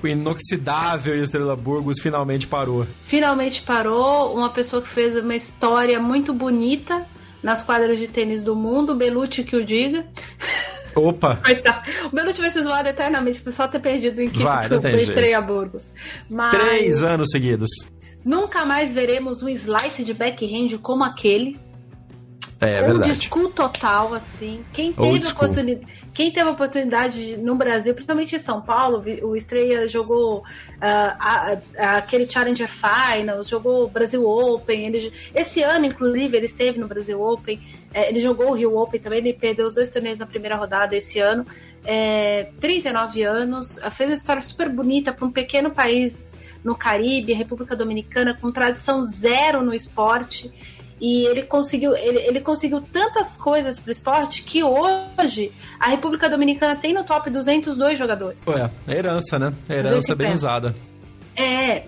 [0.06, 2.86] o inoxidável Estrela Burgos finalmente parou.
[3.04, 7.06] Finalmente parou, uma pessoa que fez uma história muito bonita
[7.42, 10.06] nas quadras de tênis do mundo, Belucci que o diga.
[10.94, 11.40] Opa!
[12.06, 15.40] O Belucci vai ser zoado eternamente por só ter perdido em equipe vai, pro Estrela
[15.40, 15.94] Burgos.
[16.28, 16.50] Mas...
[16.50, 17.70] Três anos seguidos.
[18.24, 21.58] Nunca mais veremos um slice de backhand como aquele.
[22.62, 23.14] É, é verdade.
[23.16, 24.64] school total, assim.
[24.72, 30.38] Quem teve, oportunidade, quem teve oportunidade no Brasil, principalmente em São Paulo, o Estreia jogou
[30.38, 30.44] uh,
[30.80, 34.86] a, a, aquele Challenger Finals, jogou Brasil Open.
[34.86, 37.60] Ele, esse ano, inclusive, ele esteve no Brasil Open.
[37.92, 40.94] É, ele jogou o Rio Open também, ele perdeu os dois torneios na primeira rodada
[40.94, 41.44] esse ano.
[41.84, 46.32] É, 39 anos, fez uma história super bonita para um pequeno país
[46.62, 50.52] no Caribe, República Dominicana, com tradição zero no esporte.
[51.02, 55.50] E ele conseguiu, ele, ele conseguiu tantas coisas para o esporte que hoje
[55.80, 58.46] a República Dominicana tem no top 202 jogadores.
[58.46, 59.52] Ué, é herança, né?
[59.68, 60.72] É herança bem usada.
[61.34, 61.82] É,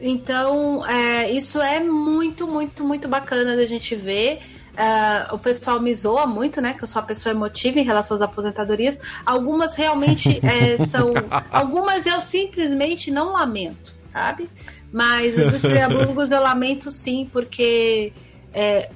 [0.00, 4.40] então é, isso é muito, muito, muito bacana da gente ver.
[4.72, 6.72] Uh, o pessoal me zoa muito, né?
[6.72, 8.98] Que eu sou uma pessoa emotiva em relação às aposentadorias.
[9.26, 11.10] Algumas realmente é, são.
[11.50, 14.48] Algumas eu simplesmente não lamento sabe?
[14.90, 18.14] Mas a indústria Burgos eu lamento sim, porque
[18.52, 18.90] é,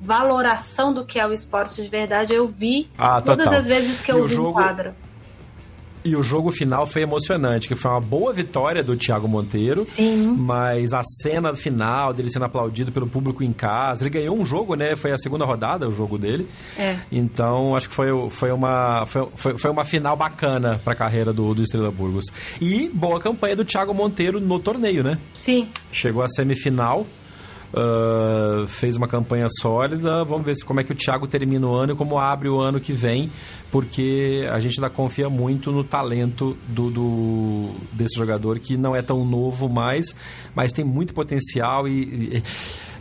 [0.00, 4.12] valoração do que é o esporte de verdade eu vi ah, todas as vezes que
[4.12, 4.52] eu vi jogo...
[4.52, 4.94] quadra.
[6.04, 9.86] E o jogo final foi emocionante, que foi uma boa vitória do Thiago Monteiro.
[9.86, 10.36] Sim.
[10.38, 14.02] Mas a cena final dele sendo aplaudido pelo público em casa.
[14.02, 14.96] Ele ganhou um jogo, né?
[14.96, 16.46] Foi a segunda rodada, o jogo dele.
[16.76, 16.98] É.
[17.10, 21.54] Então, acho que foi, foi, uma, foi, foi uma final bacana para a carreira do,
[21.54, 22.26] do Estrela Burgos.
[22.60, 25.18] E boa campanha do Thiago Monteiro no torneio, né?
[25.32, 25.68] Sim.
[25.90, 27.06] Chegou à semifinal.
[27.76, 30.24] Uh, fez uma campanha sólida.
[30.24, 32.60] Vamos ver se, como é que o Thiago termina o ano e como abre o
[32.60, 33.28] ano que vem,
[33.74, 39.02] porque a gente ainda confia muito no talento do, do desse jogador que não é
[39.02, 40.14] tão novo mais,
[40.54, 42.42] mas tem muito potencial e, e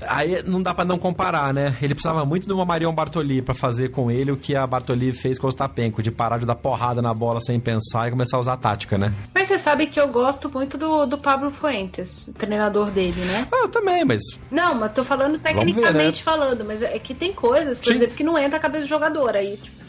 [0.06, 1.78] Aí não dá para não comparar, né?
[1.82, 5.14] Ele precisava muito de uma Marion Bartoli para fazer com ele o que a Bartoli
[5.14, 8.36] fez com o Ostapenko, de parar de dar porrada na bola sem pensar e começar
[8.36, 9.14] a usar a tática, né?
[9.34, 13.48] Mas você sabe que eu gosto muito do, do Pablo Fuentes, o treinador dele, né?
[13.50, 14.22] Ah, eu também, mas.
[14.52, 16.14] Não, mas tô falando tecnicamente ver, né?
[16.14, 17.94] falando, mas é que tem coisas, por Sim.
[17.94, 19.38] exemplo, que não entra a cabeça do jogador.
[19.38, 19.83] Aí, tipo,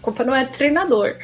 [0.00, 1.16] culpa não é do treinador.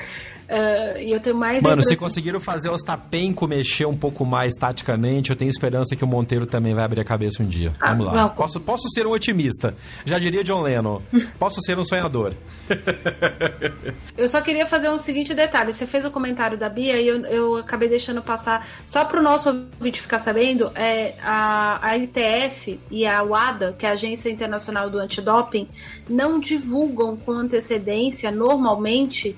[0.49, 1.61] Uh, e eu tenho mais.
[1.61, 6.05] Mano, se conseguiram fazer o Ostapenko mexer um pouco mais taticamente, eu tenho esperança que
[6.05, 7.73] o Monteiro também vai abrir a cabeça um dia.
[7.81, 8.15] Ah, Vamos lá.
[8.15, 8.29] Não.
[8.31, 9.75] Posso, posso ser um otimista.
[10.05, 11.01] Já diria John Lennon.
[11.39, 12.35] posso ser um sonhador.
[14.17, 15.73] eu só queria fazer um seguinte detalhe.
[15.73, 18.69] Você fez o comentário da Bia e eu, eu acabei deixando passar.
[18.87, 23.85] Só para o nosso ouvinte ficar sabendo, é, a, a ITF e a WADA, que
[23.85, 25.69] é a Agência Internacional do Antidoping,
[26.09, 29.37] não divulgam com antecedência, normalmente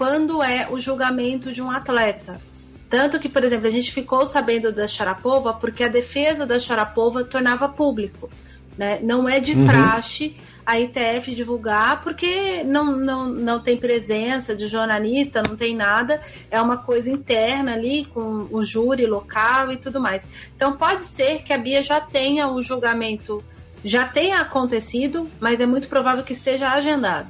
[0.00, 2.40] quando é o julgamento de um atleta.
[2.88, 7.22] Tanto que, por exemplo, a gente ficou sabendo da Sharapova porque a defesa da Sharapova
[7.22, 8.30] tornava público.
[8.78, 8.98] Né?
[9.02, 9.66] Não é de uhum.
[9.66, 16.22] praxe a ITF divulgar porque não, não, não tem presença de jornalista, não tem nada,
[16.50, 20.26] é uma coisa interna ali com o júri local e tudo mais.
[20.56, 23.44] Então pode ser que a Bia já tenha o julgamento,
[23.84, 27.28] já tenha acontecido, mas é muito provável que esteja agendado.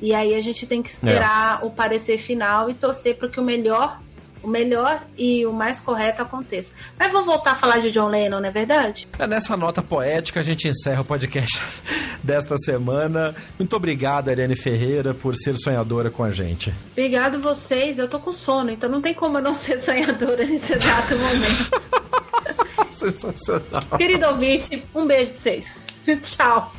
[0.00, 1.64] E aí a gente tem que esperar é.
[1.64, 4.00] o parecer final e torcer para que o melhor,
[4.42, 6.74] o melhor e o mais correto aconteça.
[6.98, 9.06] Mas vamos voltar a falar de John Lennon, não é verdade?
[9.18, 11.62] É nessa nota poética a gente encerra o podcast
[12.24, 13.34] desta semana.
[13.58, 16.72] Muito obrigado, Ariane Ferreira, por ser sonhadora com a gente.
[16.92, 17.98] Obrigado vocês.
[17.98, 22.00] Eu tô com sono, então não tem como eu não ser sonhadora nesse exato momento.
[22.96, 23.82] Sensacional.
[23.96, 25.79] Querido ouvinte, um beijo pra vocês.
[26.22, 26.72] Tchau.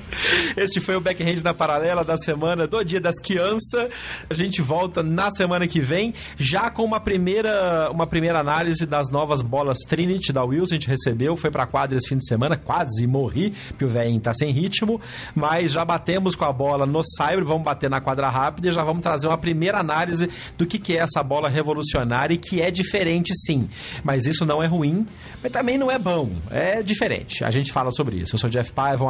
[0.58, 3.90] Este foi o Backhand da Paralela da semana do Dia das Crianças.
[4.30, 9.10] A gente volta na semana que vem, já com uma primeira, uma primeira análise das
[9.10, 10.76] novas bolas Trinity da Wilson.
[10.76, 14.20] A gente recebeu, foi pra quadra esse fim de semana, quase morri, porque o velhinho
[14.20, 15.00] tá sem ritmo,
[15.34, 18.84] mas já batemos com a bola no Cyber, vamos bater na quadra rápida e já
[18.84, 22.70] vamos trazer uma primeira análise do que, que é essa bola revolucionária e que é
[22.70, 23.70] diferente sim.
[24.04, 25.08] Mas isso não é ruim,
[25.42, 27.44] mas também não é bom, é diferente.
[27.46, 28.36] A gente fala sobre isso.
[28.36, 29.10] Eu sou Jeff Paiva, um